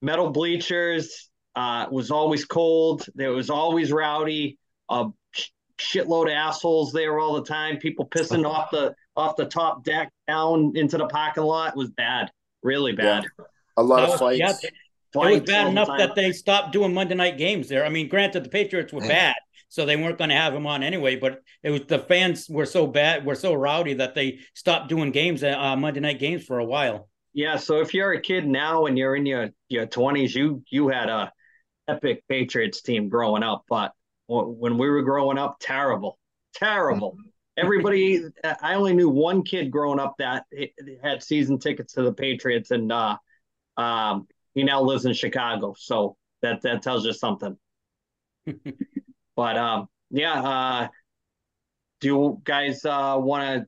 metal 0.00 0.30
bleachers. 0.30 1.28
Uh, 1.54 1.84
it 1.86 1.92
was 1.92 2.10
always 2.10 2.46
cold. 2.46 3.04
There 3.14 3.32
was 3.32 3.50
always 3.50 3.92
rowdy. 3.92 4.58
A 4.88 5.08
shitload 5.78 6.26
of 6.26 6.32
assholes 6.32 6.92
there 6.92 7.18
all 7.18 7.34
the 7.34 7.44
time. 7.44 7.78
People 7.78 8.06
pissing 8.06 8.46
off 8.50 8.70
the 8.70 8.94
off 9.16 9.36
the 9.36 9.46
top 9.46 9.84
deck 9.84 10.12
down 10.26 10.72
into 10.76 10.98
the 10.98 11.06
parking 11.06 11.44
lot. 11.44 11.70
It 11.70 11.76
was 11.76 11.90
bad, 11.90 12.30
really 12.62 12.92
bad. 12.92 13.24
Yeah 13.38 13.44
a 13.78 13.82
lot 13.82 14.08
of 14.08 14.18
fights. 14.18 14.38
Yeah, 14.38 14.52
it 14.52 15.40
was 15.40 15.40
bad 15.40 15.68
enough 15.68 15.88
that 15.96 16.14
they 16.14 16.32
stopped 16.32 16.72
doing 16.72 16.92
Monday 16.92 17.14
night 17.14 17.38
games 17.38 17.68
there. 17.68 17.84
I 17.84 17.88
mean, 17.88 18.08
granted, 18.08 18.44
the 18.44 18.50
Patriots 18.50 18.92
were 18.92 19.00
bad, 19.00 19.34
so 19.68 19.86
they 19.86 19.96
weren't 19.96 20.18
going 20.18 20.30
to 20.30 20.36
have 20.36 20.52
him 20.52 20.66
on 20.66 20.82
anyway. 20.82 21.16
But 21.16 21.40
it 21.62 21.70
was 21.70 21.82
the 21.86 22.00
fans 22.00 22.48
were 22.50 22.66
so 22.66 22.86
bad, 22.86 23.24
were 23.24 23.36
so 23.36 23.54
rowdy 23.54 23.94
that 23.94 24.14
they 24.14 24.40
stopped 24.54 24.88
doing 24.88 25.12
games, 25.12 25.42
uh, 25.42 25.76
Monday 25.76 26.00
night 26.00 26.18
games 26.18 26.44
for 26.44 26.58
a 26.58 26.64
while. 26.64 27.08
Yeah, 27.32 27.56
so 27.56 27.80
if 27.80 27.94
you're 27.94 28.12
a 28.12 28.20
kid 28.20 28.46
now 28.46 28.86
and 28.86 28.98
you're 28.98 29.16
in 29.16 29.24
your 29.24 29.50
your 29.68 29.86
twenties, 29.86 30.34
you 30.34 30.62
you 30.68 30.88
had 30.88 31.08
a 31.08 31.32
epic 31.86 32.24
Patriots 32.28 32.82
team 32.82 33.08
growing 33.08 33.42
up, 33.42 33.64
but 33.68 33.92
when 34.28 34.76
we 34.76 34.88
were 34.88 35.02
growing 35.02 35.38
up, 35.38 35.56
terrible, 35.60 36.18
terrible. 36.54 37.16
Everybody, 37.56 38.22
I 38.62 38.74
only 38.74 38.94
knew 38.94 39.08
one 39.08 39.42
kid 39.42 39.70
growing 39.70 39.98
up 39.98 40.14
that 40.18 40.44
had 41.02 41.22
season 41.22 41.58
tickets 41.58 41.94
to 41.94 42.02
the 42.02 42.12
Patriots, 42.12 42.70
and 42.70 42.92
uh, 42.92 43.16
um, 43.76 44.28
he 44.54 44.62
now 44.64 44.82
lives 44.82 45.06
in 45.06 45.14
Chicago, 45.14 45.74
so 45.78 46.16
that 46.42 46.62
that 46.62 46.82
tells 46.82 47.04
you 47.04 47.12
something. 47.12 47.56
but 49.36 49.56
um, 49.56 49.88
yeah, 50.10 50.42
uh, 50.42 50.88
do 52.00 52.08
you 52.08 52.40
guys 52.44 52.84
uh, 52.84 53.16
want 53.18 53.62
to 53.62 53.66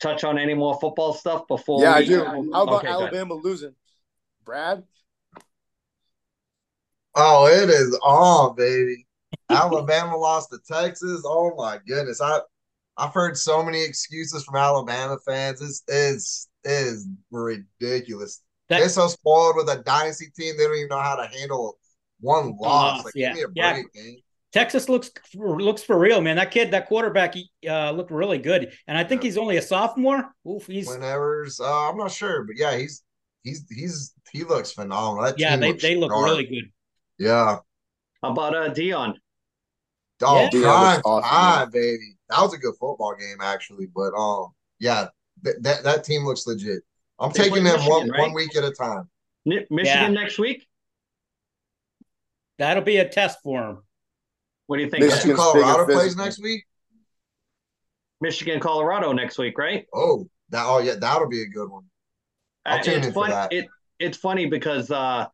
touch 0.00 0.24
on 0.24 0.38
any 0.38 0.54
more 0.54 0.78
football 0.80 1.12
stuff 1.12 1.46
before? 1.46 1.82
Yeah, 1.82 1.98
we, 1.98 2.02
I 2.02 2.06
do. 2.06 2.24
How 2.24 2.62
about 2.62 2.74
okay, 2.76 2.88
Alabama 2.88 3.34
losing, 3.34 3.74
Brad? 4.44 4.84
Oh, 7.14 7.46
it 7.46 7.68
is 7.68 7.98
on, 8.02 8.54
baby. 8.56 9.07
Alabama 9.50 10.16
lost 10.16 10.50
to 10.50 10.58
Texas. 10.66 11.22
Oh 11.24 11.54
my 11.56 11.78
goodness, 11.86 12.20
I 12.20 12.40
I've 12.96 13.14
heard 13.14 13.36
so 13.36 13.62
many 13.62 13.82
excuses 13.82 14.44
from 14.44 14.56
Alabama 14.56 15.16
fans. 15.24 15.62
It's 15.62 15.82
it's 15.88 16.48
is 16.64 17.08
ridiculous. 17.30 18.42
That, 18.68 18.80
They're 18.80 18.88
so 18.88 19.08
spoiled 19.08 19.56
with 19.56 19.68
a 19.70 19.82
dynasty 19.82 20.26
team; 20.36 20.56
they 20.56 20.64
don't 20.64 20.76
even 20.76 20.88
know 20.88 21.00
how 21.00 21.16
to 21.16 21.26
handle 21.26 21.78
one 22.20 22.56
loss. 22.58 23.04
Like, 23.04 23.14
yeah, 23.14 23.34
yeah. 23.54 23.74
Break, 23.74 24.22
Texas 24.52 24.88
looks 24.88 25.10
looks 25.34 25.82
for 25.82 25.98
real, 25.98 26.20
man. 26.20 26.36
That 26.36 26.50
kid, 26.50 26.70
that 26.72 26.88
quarterback, 26.88 27.34
he 27.34 27.50
uh, 27.68 27.92
looked 27.92 28.10
really 28.10 28.38
good, 28.38 28.72
and 28.86 28.98
I 28.98 29.04
think 29.04 29.22
yeah. 29.22 29.28
he's 29.28 29.38
only 29.38 29.56
a 29.58 29.62
sophomore. 29.62 30.34
Oof, 30.46 30.66
he's 30.66 30.88
whenever's 30.88 31.60
uh, 31.60 31.90
I'm 31.90 31.96
not 31.96 32.10
sure, 32.10 32.44
but 32.44 32.56
yeah, 32.58 32.76
he's 32.76 33.02
he's 33.42 33.64
he's 33.70 34.12
he 34.32 34.44
looks 34.44 34.72
phenomenal. 34.72 35.24
That 35.24 35.38
yeah, 35.38 35.56
they 35.56 35.72
they 35.72 35.96
look 35.96 36.10
really 36.10 36.46
good. 36.46 36.72
Yeah. 37.18 37.58
How 38.22 38.32
about 38.32 38.54
uh 38.54 38.70
Deion? 38.70 39.14
Oh, 40.22 40.40
yeah. 40.40 40.50
Deion 40.50 41.00
awesome, 41.04 41.70
baby. 41.70 42.16
That 42.28 42.40
was 42.42 42.54
a 42.54 42.58
good 42.58 42.74
football 42.80 43.14
game, 43.18 43.38
actually. 43.40 43.86
But 43.86 44.12
um, 44.14 44.48
yeah, 44.80 45.08
th- 45.44 45.56
that 45.60 45.84
that 45.84 46.04
team 46.04 46.24
looks 46.24 46.46
legit. 46.46 46.82
I'm 47.18 47.32
they 47.32 47.44
taking 47.44 47.64
them 47.64 47.76
Michigan, 47.76 47.90
one 47.90 48.10
right? 48.10 48.20
one 48.20 48.32
week 48.32 48.56
at 48.56 48.64
a 48.64 48.72
time. 48.72 49.08
Michigan 49.44 49.84
yeah. 49.84 50.08
next 50.08 50.38
week. 50.38 50.66
That'll 52.58 52.82
be 52.82 52.96
a 52.96 53.08
test 53.08 53.38
for 53.42 53.60
them. 53.60 53.82
What 54.66 54.76
do 54.76 54.82
you 54.82 54.90
think? 54.90 55.04
Michigan 55.04 55.36
Colorado 55.36 55.86
plays 55.86 56.16
next 56.16 56.42
week. 56.42 56.64
Michigan 58.20 58.60
Colorado 58.60 59.12
next 59.12 59.38
week, 59.38 59.56
right? 59.56 59.86
Oh, 59.94 60.28
that 60.50 60.64
oh 60.66 60.78
yeah, 60.78 60.96
that'll 60.96 61.28
be 61.28 61.42
a 61.42 61.46
good 61.46 61.70
one. 61.70 61.84
I'll 62.66 62.80
uh, 62.80 62.82
tune 62.82 63.04
in 63.04 63.12
fun, 63.12 63.12
for 63.12 63.28
that. 63.28 63.52
It, 63.52 63.68
it's 63.98 64.18
funny 64.18 64.46
because 64.46 64.90
uh, 64.90 65.26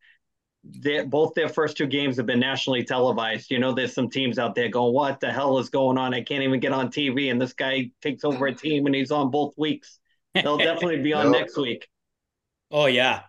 they, 0.64 1.04
both 1.04 1.34
their 1.34 1.48
first 1.48 1.76
two 1.76 1.86
games 1.86 2.16
have 2.16 2.26
been 2.26 2.40
nationally 2.40 2.84
televised. 2.84 3.50
You 3.50 3.58
know, 3.58 3.72
there's 3.72 3.94
some 3.94 4.08
teams 4.08 4.38
out 4.38 4.54
there 4.54 4.68
going, 4.68 4.94
"What 4.94 5.20
the 5.20 5.32
hell 5.32 5.58
is 5.58 5.68
going 5.68 5.98
on? 5.98 6.14
I 6.14 6.22
can't 6.22 6.42
even 6.42 6.60
get 6.60 6.72
on 6.72 6.90
TV." 6.90 7.30
And 7.30 7.40
this 7.40 7.52
guy 7.52 7.90
takes 8.00 8.24
over 8.24 8.46
a 8.46 8.54
team, 8.54 8.86
and 8.86 8.94
he's 8.94 9.10
on 9.10 9.30
both 9.30 9.54
weeks. 9.58 9.98
They'll 10.34 10.58
definitely 10.58 11.02
be 11.02 11.12
on 11.12 11.30
next 11.32 11.56
week. 11.56 11.86
Oh 12.70 12.86
yeah. 12.86 13.22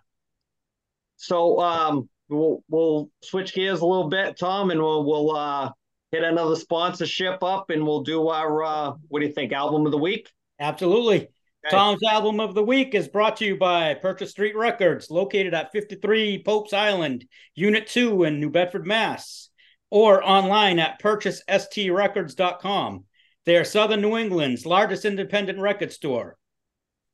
So 1.16 1.60
um, 1.60 2.08
we'll 2.28 2.62
we'll 2.68 3.10
switch 3.22 3.54
gears 3.54 3.80
a 3.80 3.86
little 3.86 4.08
bit, 4.08 4.38
Tom, 4.38 4.70
and 4.70 4.80
we'll 4.80 5.04
we'll 5.04 5.36
uh, 5.36 5.72
hit 6.12 6.24
another 6.24 6.56
sponsorship 6.56 7.42
up, 7.42 7.70
and 7.70 7.86
we'll 7.86 8.02
do 8.02 8.28
our 8.28 8.64
uh, 8.64 8.92
what 9.08 9.20
do 9.20 9.26
you 9.26 9.32
think 9.32 9.52
album 9.52 9.86
of 9.86 9.92
the 9.92 9.98
week? 9.98 10.30
Absolutely. 10.58 11.28
Tom's 11.70 12.02
album 12.04 12.40
of 12.40 12.54
the 12.54 12.62
week 12.62 12.94
is 12.94 13.08
brought 13.08 13.36
to 13.38 13.44
you 13.44 13.56
by 13.56 13.94
Purchase 13.94 14.30
Street 14.30 14.56
Records, 14.56 15.10
located 15.10 15.54
at 15.54 15.72
53 15.72 16.42
Pope's 16.44 16.72
Island, 16.72 17.26
Unit 17.54 17.86
2 17.86 18.24
in 18.24 18.40
New 18.40 18.50
Bedford, 18.50 18.86
Mass, 18.86 19.50
or 19.90 20.26
online 20.26 20.78
at 20.78 21.00
purchasestreetrecords.com. 21.00 23.04
They 23.44 23.56
are 23.56 23.64
Southern 23.64 24.00
New 24.00 24.16
England's 24.16 24.66
largest 24.66 25.04
independent 25.04 25.58
record 25.58 25.92
store. 25.92 26.36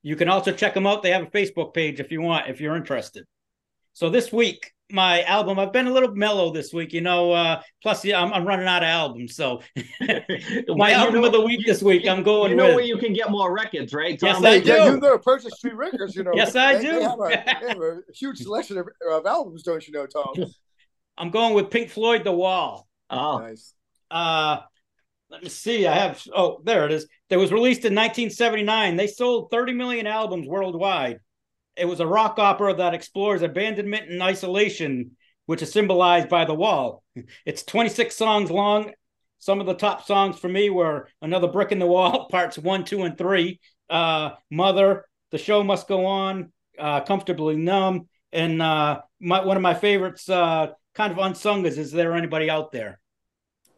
You 0.02 0.16
can 0.16 0.28
also 0.28 0.52
check 0.52 0.74
them 0.74 0.86
out. 0.86 1.02
They 1.02 1.10
have 1.10 1.22
a 1.22 1.30
Facebook 1.30 1.74
page 1.74 2.00
if 2.00 2.10
you 2.10 2.20
want, 2.20 2.48
if 2.48 2.60
you're 2.60 2.76
interested. 2.76 3.24
So 3.92 4.10
this 4.10 4.32
week, 4.32 4.72
my 4.92 5.22
album. 5.22 5.58
I've 5.58 5.72
been 5.72 5.86
a 5.86 5.92
little 5.92 6.14
mellow 6.14 6.52
this 6.52 6.72
week, 6.72 6.92
you 6.92 7.00
know. 7.00 7.32
Uh, 7.32 7.60
plus, 7.82 8.04
yeah, 8.04 8.22
I'm, 8.22 8.32
I'm 8.32 8.46
running 8.46 8.66
out 8.68 8.82
of 8.82 8.88
albums, 8.88 9.34
so 9.34 9.60
my 10.00 10.22
Well, 10.68 10.84
album 10.90 11.20
know- 11.22 11.26
of 11.26 11.32
the 11.32 11.40
week 11.40 11.66
this 11.66 11.82
week. 11.82 12.06
I'm 12.06 12.22
going 12.22 12.50
You 12.50 12.56
know 12.56 12.66
with. 12.66 12.74
where 12.76 12.84
you 12.84 12.98
can 12.98 13.12
get 13.12 13.30
more 13.30 13.52
records, 13.52 13.92
right? 13.94 14.18
Yes, 14.22 14.42
I 14.44 14.60
do. 14.60 14.68
yeah, 14.68 14.84
you 14.84 14.90
can 14.92 15.00
go 15.00 15.12
to 15.12 15.18
Purchase 15.18 15.54
Street 15.56 15.74
Records, 15.74 16.14
you 16.14 16.22
know. 16.22 16.32
Yes, 16.34 16.54
I 16.54 16.76
They- 16.76 16.82
do. 16.82 16.92
They 16.92 17.02
have, 17.02 17.18
a, 17.20 17.28
they 17.62 17.68
have 17.68 17.78
a 17.80 18.00
huge 18.14 18.38
selection 18.38 18.78
of, 18.78 18.88
of 19.10 19.26
albums, 19.26 19.62
don't 19.62 19.86
you 19.86 19.92
know, 19.94 20.06
Tom? 20.06 20.34
I'm 21.18 21.30
going 21.30 21.54
with 21.54 21.70
Pink 21.70 21.90
Floyd, 21.90 22.24
The 22.24 22.32
Wall. 22.32 22.86
Oh, 23.10 23.38
Nice. 23.38 23.74
Uh, 24.10 24.58
let 25.30 25.42
me 25.42 25.48
see. 25.48 25.86
I 25.86 25.94
have. 25.94 26.22
Oh, 26.34 26.60
there 26.64 26.84
it 26.84 26.92
is. 26.92 27.06
That 27.30 27.38
was 27.38 27.50
released 27.52 27.86
in 27.86 27.94
1979. 27.94 28.96
They 28.96 29.06
sold 29.06 29.50
30 29.50 29.72
million 29.72 30.06
albums 30.06 30.46
worldwide. 30.46 31.18
It 31.76 31.86
was 31.86 32.00
a 32.00 32.06
rock 32.06 32.38
opera 32.38 32.74
that 32.74 32.94
explores 32.94 33.42
abandonment 33.42 34.10
and 34.10 34.22
isolation, 34.22 35.16
which 35.46 35.62
is 35.62 35.72
symbolized 35.72 36.28
by 36.28 36.44
the 36.44 36.54
wall. 36.54 37.02
It's 37.46 37.62
26 37.62 38.14
songs 38.14 38.50
long. 38.50 38.92
Some 39.38 39.60
of 39.60 39.66
the 39.66 39.74
top 39.74 40.06
songs 40.06 40.38
for 40.38 40.48
me 40.48 40.70
were 40.70 41.08
"Another 41.20 41.48
Brick 41.48 41.72
in 41.72 41.78
the 41.78 41.86
Wall," 41.86 42.28
parts 42.30 42.58
one, 42.58 42.84
two, 42.84 43.02
and 43.02 43.18
three. 43.18 43.60
Uh, 43.90 44.30
"Mother," 44.50 45.04
"The 45.30 45.38
Show 45.38 45.64
Must 45.64 45.88
Go 45.88 46.06
On," 46.06 46.52
uh, 46.78 47.00
"Comfortably 47.00 47.56
Numb," 47.56 48.08
and 48.32 48.62
uh, 48.62 49.00
my, 49.20 49.44
one 49.44 49.56
of 49.56 49.62
my 49.62 49.74
favorites, 49.74 50.28
uh, 50.28 50.68
kind 50.94 51.12
of 51.12 51.18
unsung, 51.18 51.66
is 51.66 51.76
"Is 51.78 51.90
There 51.90 52.14
Anybody 52.14 52.50
Out 52.50 52.70
There?" 52.70 53.00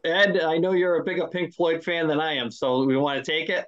Ed, 0.04 0.38
I 0.40 0.58
know 0.58 0.72
you're 0.72 0.96
a 0.96 1.04
bigger 1.04 1.28
Pink 1.28 1.54
Floyd 1.54 1.82
fan 1.82 2.08
than 2.08 2.20
I 2.20 2.34
am, 2.34 2.50
so 2.50 2.84
we 2.84 2.96
want 2.96 3.24
to 3.24 3.30
take 3.30 3.48
it. 3.48 3.64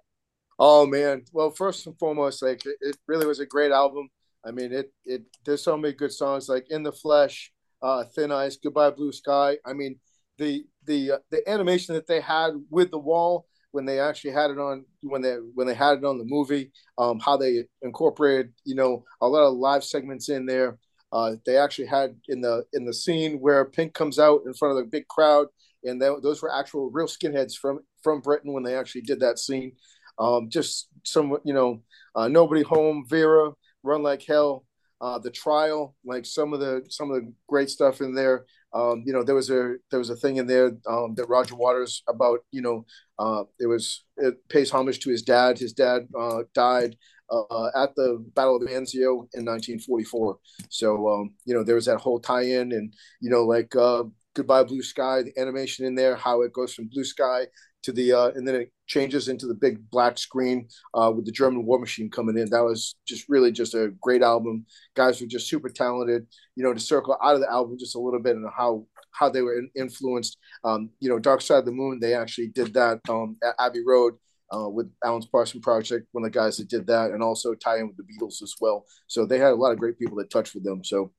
Oh 0.59 0.87
man. 0.87 1.23
Well, 1.33 1.51
first 1.51 1.87
and 1.87 1.99
foremost, 1.99 2.43
like 2.43 2.65
it, 2.67 2.77
it 2.81 2.97
really 3.07 3.27
was 3.27 3.41
a 3.41 3.47
great 3.47 3.73
album. 3.73 4.09
I 4.47 4.51
mean, 4.53 4.73
it 4.73 4.93
it 5.05 5.23
there's 5.45 5.63
so 5.63 5.77
many 5.77 5.95
good 5.95 6.13
songs 6.13 6.49
like 6.49 6.67
In 6.71 6.83
the 6.83 6.93
Flesh, 6.93 7.53
uh, 7.83 8.05
Thin 8.15 8.31
Ice, 8.33 8.57
Goodbye 8.57 8.91
Blue 8.91 9.13
Sky. 9.13 9.59
I 9.65 9.73
mean, 9.73 9.99
the 10.39 10.65
the 10.85 11.13
uh, 11.13 11.19
the 11.31 11.49
animation 11.49 11.95
that 11.95 12.07
they 12.07 12.21
had 12.21 12.53
with 12.71 12.91
the 12.91 12.99
wall 12.99 13.47
when 13.73 13.85
they 13.85 14.01
actually 14.01 14.31
had 14.31 14.51
it 14.51 14.59
on 14.59 14.85
when 15.03 15.21
they 15.21 15.35
when 15.55 15.67
they 15.67 15.75
had 15.75 15.99
it 15.99 16.05
on 16.05 16.19
the 16.19 16.25
movie, 16.25 16.71
um, 16.99 17.19
how 17.19 17.37
they 17.37 17.65
incorporated 17.83 18.53
you 18.65 18.75
know 18.75 19.05
a 19.21 19.29
lot 19.29 19.47
of 19.47 19.55
live 19.55 19.85
segments 19.85 20.29
in 20.29 20.47
there. 20.47 20.79
Uh, 21.13 21.37
they 21.45 21.57
actually 21.57 21.87
had 21.87 22.17
in 22.29 22.41
the 22.41 22.65
in 22.73 22.85
the 22.85 22.95
scene 22.95 23.39
where 23.41 23.65
Pink 23.65 23.95
comes 23.95 24.19
out 24.19 24.43
in 24.47 24.55
front 24.55 24.77
of 24.77 24.85
the 24.85 24.91
big 24.91 25.07
crowd, 25.09 25.47
and 25.85 26.01
they, 26.01 26.11
those 26.23 26.43
were 26.43 26.55
actual 26.55 26.91
real 26.91 27.07
skinheads 27.07 27.57
from 27.57 27.81
from 28.03 28.21
Britain 28.21 28.53
when 28.53 28.63
they 28.63 28.77
actually 28.77 29.03
did 29.03 29.21
that 29.21 29.39
scene. 29.39 29.73
Um, 30.19 30.49
just 30.49 30.89
some, 31.05 31.37
you 31.45 31.53
know, 31.53 31.83
uh, 32.15 32.29
nobody 32.29 32.63
home, 32.63 33.05
Vera, 33.09 33.53
run 33.87 34.03
like 34.03 34.25
hell, 34.27 34.65
uh, 35.01 35.19
the 35.19 35.31
trial, 35.31 35.95
like 36.05 36.25
some 36.27 36.53
of 36.53 36.61
the 36.61 36.85
some 36.89 37.11
of 37.11 37.17
the 37.17 37.33
great 37.49 37.71
stuff 37.71 38.01
in 38.01 38.15
there. 38.15 38.45
Um, 38.73 39.03
you 39.07 39.13
know, 39.13 39.23
there 39.23 39.35
was 39.35 39.51
a 39.51 39.77
there 39.91 39.99
was 39.99 40.11
a 40.11 40.17
thing 40.17 40.37
in 40.37 40.47
there 40.47 40.73
um, 40.89 41.15
that 41.17 41.29
Roger 41.29 41.55
Waters 41.55 42.03
about, 42.09 42.41
you 42.51 42.63
know, 42.63 42.85
uh, 43.19 43.45
it 43.61 43.67
was 43.67 44.05
it 44.17 44.35
pays 44.49 44.71
homage 44.71 45.01
to 45.01 45.11
his 45.11 45.23
dad. 45.23 45.59
His 45.59 45.73
dad 45.73 46.09
uh, 46.19 46.43
died 46.55 46.97
uh, 47.31 47.67
at 47.75 47.95
the 47.97 48.25
Battle 48.35 48.57
of 48.57 48.63
Anzio 48.63 49.29
in 49.35 49.45
1944. 49.45 50.39
So 50.69 51.09
um, 51.09 51.35
you 51.45 51.55
know, 51.55 51.63
there 51.63 51.75
was 51.75 51.87
that 51.87 51.99
whole 51.99 52.21
tie-in, 52.21 52.73
and 52.73 52.93
you 53.21 53.31
know, 53.31 53.45
like 53.45 53.75
uh, 53.77 54.05
Goodbye 54.37 54.65
Blue 54.65 54.83
Sky, 54.83 55.23
the 55.23 55.41
animation 55.41 55.87
in 55.87 55.95
there, 55.95 56.15
how 56.15 56.43
it 56.43 56.53
goes 56.53 56.75
from 56.75 56.89
blue 56.89 57.05
sky 57.05 57.47
to 57.87 57.93
the 57.93 58.13
uh, 58.13 58.29
and 58.35 58.47
then 58.47 58.55
it 58.57 58.73
changes 58.87 59.29
into 59.29 59.47
the 59.47 59.55
big 59.55 59.79
black 59.91 60.19
screen 60.19 60.69
uh, 60.95 61.11
with 61.15 61.25
the 61.25 61.33
German 61.33 61.65
War 61.65 61.79
Machine 61.79 62.11
coming 62.11 62.37
in. 62.37 62.51
That 62.51 62.65
was 62.65 62.97
just 63.07 63.25
really 63.29 63.51
just 63.51 63.75
a 63.75 63.93
great 64.03 64.23
album. 64.23 64.67
Guys 64.95 65.21
were 65.21 65.27
just 65.27 65.49
super 65.49 65.71
talented. 65.71 66.27
You 66.55 66.65
know, 66.65 66.75
to 66.75 66.81
circle 66.81 67.17
out 67.23 67.37
of 67.37 67.41
the 67.41 67.51
album 67.51 67.79
just 67.79 67.95
a 67.95 68.01
little 68.01 68.21
bit 68.21 68.37
and 68.37 68.47
how 68.55 68.87
how 69.13 69.31
they 69.31 69.41
were 69.41 69.63
influenced. 69.75 70.37
Um, 70.65 70.91
you 71.01 71.09
know, 71.09 71.19
Dark 71.19 71.41
Side 71.41 71.61
of 71.61 71.65
the 71.65 71.73
Moon. 71.73 71.99
They 71.99 72.15
actually 72.15 72.49
did 72.49 72.75
that 72.75 73.01
um, 73.09 73.37
at 73.43 73.55
Abbey 73.59 73.83
Road. 73.87 74.15
Uh, 74.55 74.69
with 74.69 74.89
Alan 75.05 75.21
Parsons 75.33 75.65
Project, 75.65 76.07
one 76.13 76.25
of 76.25 76.33
the 76.33 76.39
guys 76.39 76.57
that 76.59 76.69
did 76.69 76.87
that, 76.87 77.11
and 77.11 77.21
also 77.21 77.53
tie 77.53 77.79
in 77.79 77.89
with 77.89 77.97
the 77.97 78.05
Beatles 78.05 78.45
as 78.45 78.55
well. 78.61 78.85
So 79.09 79.27
they 79.27 79.41
had 79.41 79.51
a 79.51 79.57
lot 79.57 79.73
of 79.73 79.79
great 79.81 79.99
people 79.99 80.17
that 80.19 80.31
touched 80.31 80.55
with 80.55 80.63
them. 80.63 80.85
So, 80.85 81.13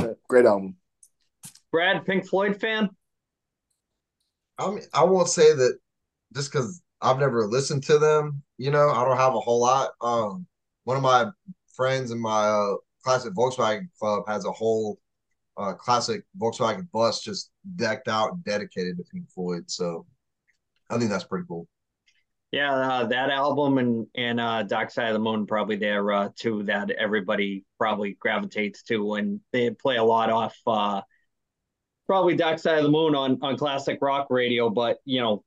uh, 0.00 0.08
great 0.28 0.44
album. 0.44 0.76
Brad, 1.74 2.06
Pink 2.06 2.24
Floyd 2.24 2.60
fan? 2.60 2.88
I 4.60 4.70
mean, 4.70 4.82
I 4.92 5.02
won't 5.02 5.26
say 5.26 5.52
that 5.52 5.76
just 6.32 6.52
because 6.52 6.80
I've 7.02 7.18
never 7.18 7.48
listened 7.48 7.82
to 7.86 7.98
them. 7.98 8.44
You 8.58 8.70
know, 8.70 8.90
I 8.90 9.04
don't 9.04 9.16
have 9.16 9.34
a 9.34 9.40
whole 9.40 9.60
lot. 9.60 9.90
Um, 10.00 10.46
one 10.84 10.96
of 10.96 11.02
my 11.02 11.26
friends 11.74 12.12
in 12.12 12.20
my 12.20 12.46
uh, 12.46 12.74
classic 13.02 13.34
Volkswagen 13.34 13.88
club 13.98 14.22
has 14.28 14.44
a 14.44 14.52
whole 14.52 15.00
uh, 15.56 15.72
classic 15.72 16.22
Volkswagen 16.40 16.88
bus 16.92 17.20
just 17.24 17.50
decked 17.74 18.06
out 18.06 18.30
and 18.30 18.44
dedicated 18.44 18.96
to 18.98 19.04
Pink 19.12 19.28
Floyd. 19.30 19.68
So 19.68 20.06
I 20.90 20.98
think 20.98 21.10
that's 21.10 21.24
pretty 21.24 21.46
cool. 21.48 21.66
Yeah, 22.52 22.72
uh, 22.72 23.06
that 23.08 23.30
album 23.30 23.78
and 23.78 24.06
and 24.14 24.38
uh, 24.38 24.62
Dark 24.62 24.92
Side 24.92 25.08
of 25.08 25.14
the 25.14 25.18
Moon 25.18 25.44
probably 25.44 25.74
there 25.74 26.12
uh, 26.12 26.28
too 26.36 26.62
that 26.66 26.92
everybody 26.92 27.64
probably 27.80 28.16
gravitates 28.20 28.84
to, 28.84 29.14
and 29.14 29.40
they 29.52 29.70
play 29.70 29.96
a 29.96 30.04
lot 30.04 30.30
off 30.30 30.56
uh, 30.68 31.00
probably 32.06 32.36
Dark 32.36 32.58
Side 32.58 32.78
of 32.78 32.84
the 32.84 32.90
Moon 32.90 33.14
on 33.14 33.38
on 33.42 33.56
classic 33.56 33.98
rock 34.00 34.28
radio, 34.30 34.70
but 34.70 34.98
you 35.04 35.20
know 35.20 35.44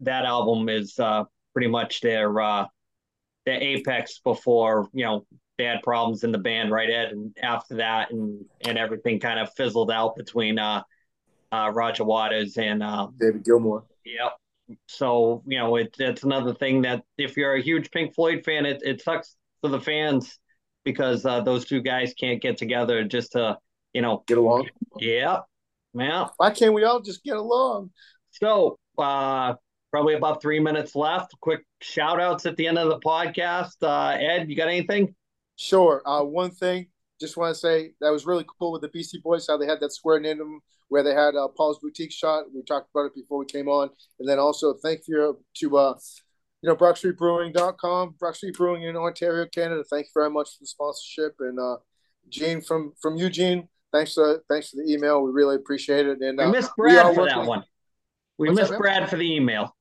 that 0.00 0.24
album 0.24 0.68
is 0.68 0.98
uh, 0.98 1.24
pretty 1.52 1.68
much 1.68 2.00
their 2.00 2.40
uh, 2.40 2.66
their 3.44 3.60
apex 3.60 4.20
before 4.22 4.88
you 4.92 5.04
know 5.04 5.26
they 5.58 5.64
had 5.64 5.82
problems 5.82 6.22
in 6.22 6.32
the 6.32 6.38
band, 6.38 6.70
right, 6.70 6.90
Ed? 6.90 7.12
And 7.12 7.36
after 7.42 7.76
that, 7.76 8.10
and 8.10 8.44
and 8.62 8.78
everything 8.78 9.20
kind 9.20 9.40
of 9.40 9.52
fizzled 9.54 9.90
out 9.90 10.16
between 10.16 10.58
uh, 10.58 10.82
uh, 11.52 11.70
Roger 11.74 12.04
Waters 12.04 12.56
and 12.58 12.82
uh, 12.82 13.08
David 13.18 13.44
Gilmour. 13.44 13.84
Yep. 14.04 14.78
So 14.86 15.42
you 15.46 15.58
know, 15.58 15.76
it, 15.76 15.94
it's 15.98 16.24
another 16.24 16.54
thing 16.54 16.82
that 16.82 17.02
if 17.18 17.36
you're 17.36 17.54
a 17.54 17.62
huge 17.62 17.90
Pink 17.90 18.14
Floyd 18.14 18.44
fan, 18.44 18.66
it, 18.66 18.82
it 18.84 19.00
sucks 19.00 19.36
for 19.60 19.68
the 19.68 19.80
fans 19.80 20.38
because 20.84 21.24
uh, 21.24 21.40
those 21.40 21.64
two 21.64 21.80
guys 21.80 22.14
can't 22.14 22.42
get 22.42 22.56
together 22.56 23.04
just 23.04 23.32
to 23.32 23.58
you 23.92 24.02
know. 24.02 24.24
Get 24.26 24.38
along. 24.38 24.68
Yeah, 24.98 25.40
yeah. 25.98 26.28
Why 26.36 26.50
can't 26.50 26.74
we 26.74 26.84
all 26.84 27.00
just 27.00 27.22
get 27.22 27.36
along? 27.36 27.90
So 28.30 28.78
uh, 28.98 29.54
probably 29.90 30.14
about 30.14 30.42
three 30.42 30.60
minutes 30.60 30.94
left. 30.94 31.34
Quick 31.40 31.64
shout 31.80 32.20
outs 32.20 32.46
at 32.46 32.56
the 32.56 32.66
end 32.66 32.78
of 32.78 32.88
the 32.88 33.00
podcast. 33.00 33.82
Uh, 33.82 34.16
Ed, 34.18 34.48
you 34.48 34.56
got 34.56 34.68
anything? 34.68 35.14
Sure. 35.56 36.02
Uh, 36.04 36.22
one 36.22 36.50
thing, 36.50 36.88
just 37.20 37.36
want 37.36 37.54
to 37.54 37.58
say 37.58 37.92
that 38.00 38.12
was 38.12 38.26
really 38.26 38.44
cool 38.58 38.72
with 38.72 38.82
the 38.82 38.88
Beastie 38.88 39.20
Boys, 39.22 39.46
how 39.48 39.56
they 39.56 39.66
had 39.66 39.80
that 39.80 39.92
square 39.92 40.18
in 40.18 40.38
them 40.38 40.60
where 40.88 41.02
they 41.02 41.14
had 41.14 41.34
uh, 41.34 41.48
Paul's 41.48 41.78
Boutique 41.78 42.12
shot. 42.12 42.44
We 42.54 42.62
talked 42.62 42.90
about 42.94 43.06
it 43.06 43.14
before 43.14 43.38
we 43.38 43.46
came 43.46 43.68
on. 43.68 43.90
And 44.20 44.28
then 44.28 44.38
also 44.38 44.74
thank 44.74 45.02
you 45.08 45.38
to, 45.56 45.76
uh, 45.76 45.94
you 46.62 46.68
know, 46.68 46.76
BrockStreetBrewing.com, 46.76 48.16
Brock 48.18 48.36
Street 48.36 48.54
Brewing 48.54 48.84
in 48.84 48.96
Ontario, 48.96 49.46
Canada. 49.52 49.82
Thank 49.88 50.06
you 50.06 50.10
very 50.14 50.30
much 50.30 50.50
for 50.50 50.58
the 50.60 50.66
sponsorship. 50.66 51.34
And 51.40 51.58
uh, 51.58 51.76
Gene 52.28 52.60
from 52.60 52.92
from 53.00 53.16
Eugene, 53.16 53.68
thanks 53.92 54.14
for 54.14 54.42
thanks 54.48 54.70
for 54.70 54.76
the 54.76 54.92
email. 54.92 55.22
We 55.22 55.30
really 55.32 55.56
appreciate 55.56 56.06
it. 56.06 56.20
And 56.20 56.38
We 56.38 56.44
uh, 56.44 56.50
missed 56.50 56.70
we 56.78 56.90
Brad 56.92 57.06
are 57.06 57.14
for 57.14 57.20
working- 57.22 57.38
that 57.38 57.46
one. 57.46 57.64
We 58.38 58.48
What's 58.48 58.56
that, 58.58 58.62
missed 58.62 58.70
man? 58.72 58.80
Brad 58.80 59.10
for 59.10 59.16
the 59.16 59.34
email 59.34 59.74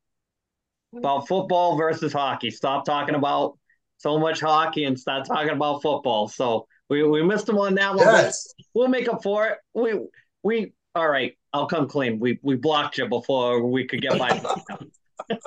about 0.96 1.28
football 1.28 1.76
versus 1.78 2.14
hockey. 2.14 2.50
Stop 2.50 2.86
talking 2.86 3.16
about 3.16 3.58
so 3.98 4.18
much 4.18 4.40
hockey 4.40 4.86
and 4.86 4.98
start 4.98 5.26
talking 5.26 5.50
about 5.50 5.82
football. 5.82 6.28
So 6.30 6.68
we, 6.90 7.04
we 7.04 7.22
missed 7.24 7.50
him 7.50 7.58
on 7.58 7.76
that 7.76 7.96
one. 7.96 8.06
Yes. 8.06 8.54
We'll 8.74 8.88
make 8.88 9.10
up 9.10 9.22
for 9.24 9.48
it. 9.48 9.58
We 9.74 10.00
we 10.44 10.74
all 10.96 11.10
right. 11.10 11.38
I'll 11.52 11.68
come 11.68 11.88
clean. 11.88 12.20
We 12.20 12.40
we 12.44 12.56
blocked 12.56 12.98
you 12.98 13.08
before 13.10 13.66
we 13.66 13.86
could 13.86 14.02
get 14.02 14.18
by. 14.18 14.40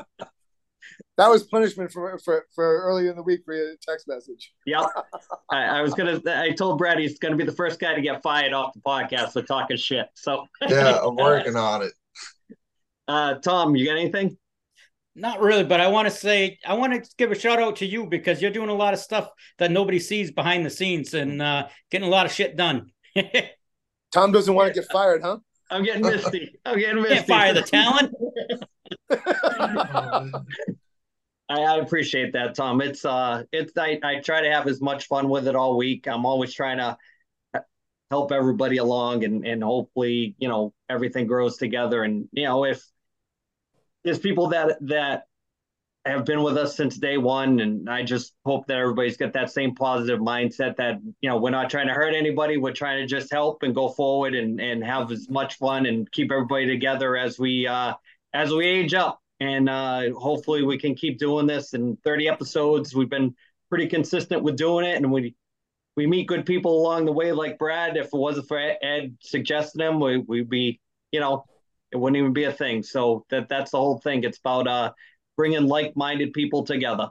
That 1.19 1.29
was 1.29 1.43
punishment 1.43 1.91
for, 1.91 2.17
for, 2.21 2.47
for 2.55 2.83
earlier 2.83 3.11
in 3.11 3.17
the 3.17 3.23
week 3.25 3.41
for 3.45 3.53
your 3.53 3.75
text 3.83 4.07
message. 4.07 4.53
yep. 4.65 4.87
I, 5.51 5.65
I 5.65 5.83
was 5.83 5.93
gonna. 5.93 6.21
I 6.27 6.53
told 6.53 6.79
Brad 6.79 6.99
he's 7.01 7.19
gonna 7.19 7.35
be 7.35 7.45
the 7.45 7.53
first 7.53 7.81
guy 7.81 7.95
to 7.95 8.01
get 8.01 8.23
fired 8.23 8.53
off 8.53 8.73
the 8.73 8.81
podcast 8.81 9.33
for 9.33 9.43
talking 9.43 9.77
shit. 9.77 10.07
So, 10.15 10.47
Yeah, 10.69 11.01
I'm 11.03 11.17
working 11.17 11.57
on 11.57 11.83
it. 11.83 11.93
uh, 13.09 13.35
Tom, 13.35 13.75
you 13.75 13.85
got 13.85 13.99
anything? 13.99 14.39
Not 15.17 15.41
really, 15.41 15.65
but 15.65 15.81
I 15.81 15.89
want 15.89 16.07
to 16.07 16.15
say 16.15 16.61
I 16.65 16.75
want 16.75 16.93
to 16.93 17.11
give 17.19 17.33
a 17.33 17.39
shout 17.39 17.59
out 17.59 17.75
to 17.77 17.87
you 17.87 18.07
because 18.07 18.41
you're 18.41 18.53
doing 18.53 18.69
a 18.69 18.75
lot 18.75 18.95
of 18.95 19.01
stuff 19.01 19.29
that 19.59 19.73
nobody 19.73 19.99
sees 19.99 20.31
behind 20.31 20.65
the 20.65 20.71
scenes 20.71 21.15
and 21.15 21.43
uh, 21.43 21.67
getting 21.91 22.07
a 22.07 22.11
lot 22.11 22.27
of 22.27 22.33
shit 22.33 22.57
done. 22.57 22.93
Tom 24.13 24.31
doesn't 24.31 24.55
want 24.55 24.73
to 24.73 24.81
get 24.81 24.89
fired, 24.93 25.23
huh? 25.23 25.39
I'm 25.69 25.85
getting 25.85 26.03
misty. 26.03 26.61
I'm 26.65 26.79
getting 26.79 27.03
misty. 27.03 27.17
Can't 27.17 27.27
fire 27.27 27.55
the 27.55 27.63
talent. 27.63 28.15
I, 31.49 31.63
I 31.63 31.77
appreciate 31.79 32.33
that, 32.35 32.55
Tom. 32.55 32.81
It's 32.81 33.05
uh, 33.05 33.45
it's 33.53 33.73
I, 33.77 33.99
I 34.03 34.21
try 34.21 34.43
to 34.43 34.51
have 34.51 34.67
as 34.67 34.81
much 34.81 35.07
fun 35.07 35.29
with 35.29 35.49
it 35.49 35.57
all 35.57 35.77
week. 35.77 36.07
I'm 36.07 36.27
always 36.27 36.53
trying 36.53 36.79
to 36.79 36.97
help 38.11 38.33
everybody 38.33 38.79
along, 38.79 39.25
and 39.25 39.47
and 39.47 39.63
hopefully, 39.63 40.35
you 40.39 40.49
know, 40.49 40.75
everything 40.89 41.27
grows 41.27 41.57
together. 41.57 42.03
And 42.03 42.29
you 42.33 42.45
know, 42.45 42.65
if 42.65 42.85
there's 44.05 44.19
people 44.19 44.49
that 44.49 44.79
that 44.89 45.25
have 46.05 46.25
been 46.25 46.43
with 46.43 46.57
us 46.57 46.77
since 46.77 46.97
day 46.97 47.19
one, 47.19 47.61
and 47.61 47.89
I 47.89 48.03
just 48.03 48.35
hope 48.45 48.67
that 48.67 48.79
everybody's 48.79 49.17
got 49.17 49.33
that 49.35 49.51
same 49.51 49.75
positive 49.75 50.21
mindset 50.21 50.77
that 50.77 51.01
you 51.21 51.31
know 51.31 51.39
we're 51.39 51.51
not 51.51 51.71
trying 51.71 51.89
to 51.89 51.95
hurt 51.95 52.15
anybody. 52.15 52.57
We're 52.57 52.73
trying 52.73 53.01
to 53.01 53.07
just 53.07 53.31
help 53.33 53.63
and 53.63 53.75
go 53.75 53.89
forward 53.89 54.35
and 54.35 54.61
and 54.61 54.85
have 54.85 55.11
as 55.13 55.29
much 55.29 55.57
fun 55.57 55.87
and 55.87 56.11
keep 56.13 56.31
everybody 56.31 56.67
together 56.67 57.17
as 57.17 57.39
we 57.39 57.67
uh, 57.67 57.95
as 58.35 58.53
we 58.53 58.67
age 58.67 58.95
up. 58.95 59.21
And 59.41 59.69
uh, 59.69 60.11
hopefully 60.15 60.63
we 60.63 60.79
can 60.79 60.95
keep 60.95 61.19
doing 61.19 61.47
this. 61.47 61.75
In 61.75 61.97
30 62.05 62.29
episodes, 62.29 62.95
we've 62.95 63.11
been 63.11 63.35
pretty 63.69 63.87
consistent 63.87 64.43
with 64.43 64.57
doing 64.57 64.85
it, 64.85 64.97
and 64.97 65.13
we 65.13 65.35
we 65.97 66.07
meet 66.07 66.29
good 66.29 66.47
people 66.47 66.81
along 66.81 67.07
the 67.07 67.13
way, 67.13 67.33
like 67.33 67.59
Brad. 67.59 67.97
If 67.97 68.07
it 68.07 68.15
wasn't 68.15 68.49
for 68.49 68.59
Ed 68.59 69.17
suggesting 69.21 69.81
him, 69.83 69.99
we, 70.01 70.19
we'd 70.19 70.49
be, 70.49 70.81
you 71.11 71.21
know, 71.21 71.45
it 71.91 71.97
wouldn't 71.97 72.17
even 72.17 72.33
be 72.33 72.45
a 72.45 72.53
thing. 72.53 72.83
So 72.83 73.25
that 73.31 73.49
that's 73.49 73.73
the 73.73 73.79
whole 73.79 73.99
thing. 73.99 74.25
It's 74.25 74.39
about 74.39 74.69
uh 74.69 74.93
bringing 75.37 75.67
like-minded 75.67 76.33
people 76.33 76.65
together. 76.65 77.11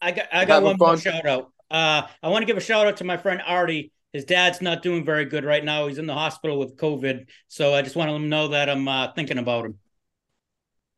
I 0.00 0.12
got 0.12 0.26
I 0.32 0.44
got 0.44 0.62
one 0.62 0.76
more 0.78 0.96
shout 0.96 1.26
out. 1.26 1.52
Uh, 1.70 2.06
I 2.22 2.28
want 2.28 2.42
to 2.42 2.46
give 2.46 2.56
a 2.56 2.60
shout 2.60 2.86
out 2.86 2.98
to 2.98 3.04
my 3.04 3.16
friend 3.16 3.42
Artie. 3.44 3.92
His 4.12 4.24
dad's 4.24 4.60
not 4.60 4.82
doing 4.82 5.04
very 5.04 5.24
good 5.24 5.44
right 5.44 5.64
now. 5.64 5.88
He's 5.88 5.98
in 5.98 6.06
the 6.06 6.14
hospital 6.14 6.58
with 6.58 6.76
COVID. 6.76 7.26
So 7.48 7.74
I 7.74 7.82
just 7.82 7.96
want 7.96 8.08
to 8.08 8.12
let 8.12 8.20
him 8.20 8.28
know 8.28 8.48
that 8.48 8.70
I'm 8.70 8.86
uh, 8.86 9.12
thinking 9.12 9.38
about 9.38 9.64
him. 9.64 9.78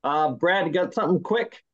Uh, 0.06 0.30
Brad, 0.30 0.72
got 0.72 0.94
something 0.94 1.20
quick? 1.20 1.64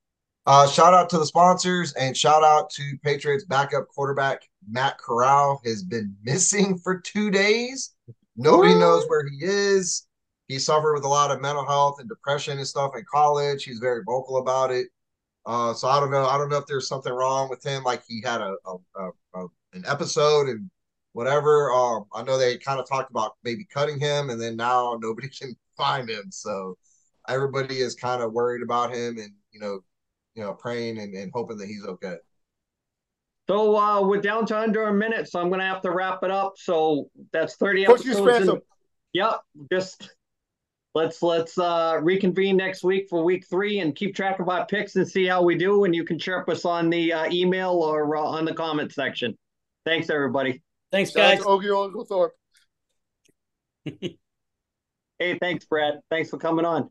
Uh, 0.47 0.67
shout 0.67 0.95
out 0.95 1.11
to 1.11 1.19
the 1.19 1.27
sponsors 1.27 1.93
and 1.93 2.17
shout 2.17 2.43
out 2.43 2.71
to 2.71 2.97
Patriots 3.05 3.45
backup 3.45 3.89
quarterback 3.89 4.41
Matt 4.71 4.97
Corral 4.97 5.61
has 5.67 5.83
been 5.83 6.17
missing 6.23 6.79
for 6.79 6.99
two 6.99 7.31
days. 7.31 7.95
Nobody 8.35 8.75
knows 8.75 9.05
where 9.07 9.29
he 9.29 9.45
is. 9.45 10.07
He 10.49 10.59
suffered 10.59 10.95
with 10.95 11.05
a 11.05 11.09
lot 11.09 11.31
of 11.31 11.43
mental 11.43 11.67
health 11.67 12.01
and 12.01 12.09
depression 12.09 12.57
and 12.57 12.67
stuff 12.67 12.97
in 12.97 13.05
college. 13.13 13.65
He's 13.65 13.79
very 13.81 14.03
vocal 14.03 14.39
about 14.39 14.71
it. 14.71 14.89
Uh, 15.45 15.75
so 15.75 15.89
I 15.89 16.01
don't 16.01 16.11
know. 16.11 16.27
I 16.27 16.39
don't 16.39 16.49
know 16.49 16.57
if 16.57 16.67
there's 16.67 16.89
something 16.89 17.13
wrong 17.13 17.51
with 17.51 17.63
him, 17.63 17.85
like 17.85 18.03
he 18.09 18.23
had 18.25 18.41
a, 18.41 18.57
a, 18.65 18.77
a, 18.97 19.11
a 19.35 19.47
an 19.75 19.85
episode 19.87 20.49
and 20.49 20.71
whatever. 21.13 21.71
Um, 21.71 22.07
I 22.15 22.23
know 22.23 22.39
they 22.39 22.57
kind 22.57 22.81
of 22.81 22.89
talked 22.89 23.11
about 23.11 23.33
maybe 23.45 23.67
cutting 23.67 24.01
him, 24.01 24.31
and 24.31 24.41
then 24.41 24.57
now 24.57 24.99
nobody 25.03 25.29
can 25.41 25.55
find 25.77 26.09
him. 26.09 26.31
So 26.31 26.79
everybody 27.29 27.79
is 27.79 27.95
kind 27.95 28.23
of 28.23 28.33
worried 28.33 28.63
about 28.63 28.95
him, 28.95 29.19
and 29.19 29.33
you 29.53 29.61
know, 29.61 29.81
you 30.35 30.43
know, 30.43 30.55
praying 30.55 30.99
and, 30.99 31.15
and 31.15 31.31
hoping 31.35 31.59
that 31.59 31.67
he's 31.67 31.85
okay. 31.85 32.17
So 33.49 33.77
uh, 33.77 34.03
we're 34.03 34.21
down 34.21 34.47
to 34.47 34.59
under 34.59 34.85
a 34.85 34.95
minute, 34.95 35.29
so 35.29 35.41
I'm 35.41 35.49
going 35.49 35.61
to 35.61 35.67
have 35.67 35.83
to 35.83 35.91
wrap 35.91 36.23
it 36.23 36.31
up. 36.31 36.55
So 36.57 37.11
that's 37.33 37.57
30 37.57 37.87
episodes. 37.87 38.49
In, 38.49 38.61
yep, 39.13 39.41
just 39.71 40.11
let's 40.95 41.23
let's 41.23 41.59
uh, 41.59 41.99
reconvene 42.01 42.57
next 42.57 42.85
week 42.85 43.09
for 43.11 43.25
week 43.25 43.47
three 43.51 43.81
and 43.81 43.97
keep 43.97 44.15
track 44.15 44.39
of 44.39 44.49
our 44.49 44.65
picks 44.67 44.97
and 44.97 45.07
see 45.07 45.27
how 45.27 45.43
we 45.43 45.57
do. 45.57 45.85
And 45.85 45.95
you 45.95 46.05
can 46.05 46.19
chirp 46.19 46.49
us 46.49 46.65
on 46.65 46.89
the 46.89 47.13
uh, 47.13 47.31
email 47.33 47.73
or 47.73 48.17
uh, 48.17 48.23
on 48.23 48.45
the 48.45 48.55
comment 48.55 48.93
section. 48.93 49.37
Thanks, 49.85 50.09
everybody. 50.09 50.63
Thanks, 50.93 51.11
guys. 51.11 51.41
Ogie 51.41 52.07
Thorpe. 52.07 52.33
hey, 55.19 55.39
thanks, 55.41 55.65
Brad. 55.65 56.01
Thanks 56.11 56.31
for 56.31 56.39
coming 56.39 56.65
on. 56.65 56.91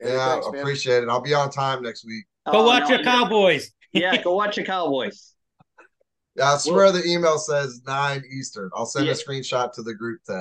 Yeah, 0.00 0.40
thanks, 0.40 0.46
appreciate 0.46 1.02
it. 1.02 1.08
I'll 1.08 1.20
be 1.20 1.34
on 1.34 1.50
time 1.50 1.82
next 1.82 2.04
week. 2.04 2.24
Go 2.50 2.60
oh, 2.60 2.66
watch 2.66 2.88
no, 2.88 2.96
your 2.96 3.04
Cowboys. 3.04 3.72
yeah, 3.92 4.20
go 4.22 4.34
watch 4.34 4.56
your 4.56 4.66
Cowboys. 4.66 5.34
Yeah, 6.36 6.54
I 6.54 6.56
swear 6.58 6.76
well, 6.76 6.92
the 6.92 7.04
email 7.06 7.38
says 7.38 7.82
nine 7.86 8.22
Eastern. 8.30 8.70
I'll 8.74 8.86
send 8.86 9.06
yeah. 9.06 9.12
a 9.12 9.14
screenshot 9.14 9.72
to 9.74 9.82
the 9.82 9.94
group 9.94 10.20
text. 10.24 10.38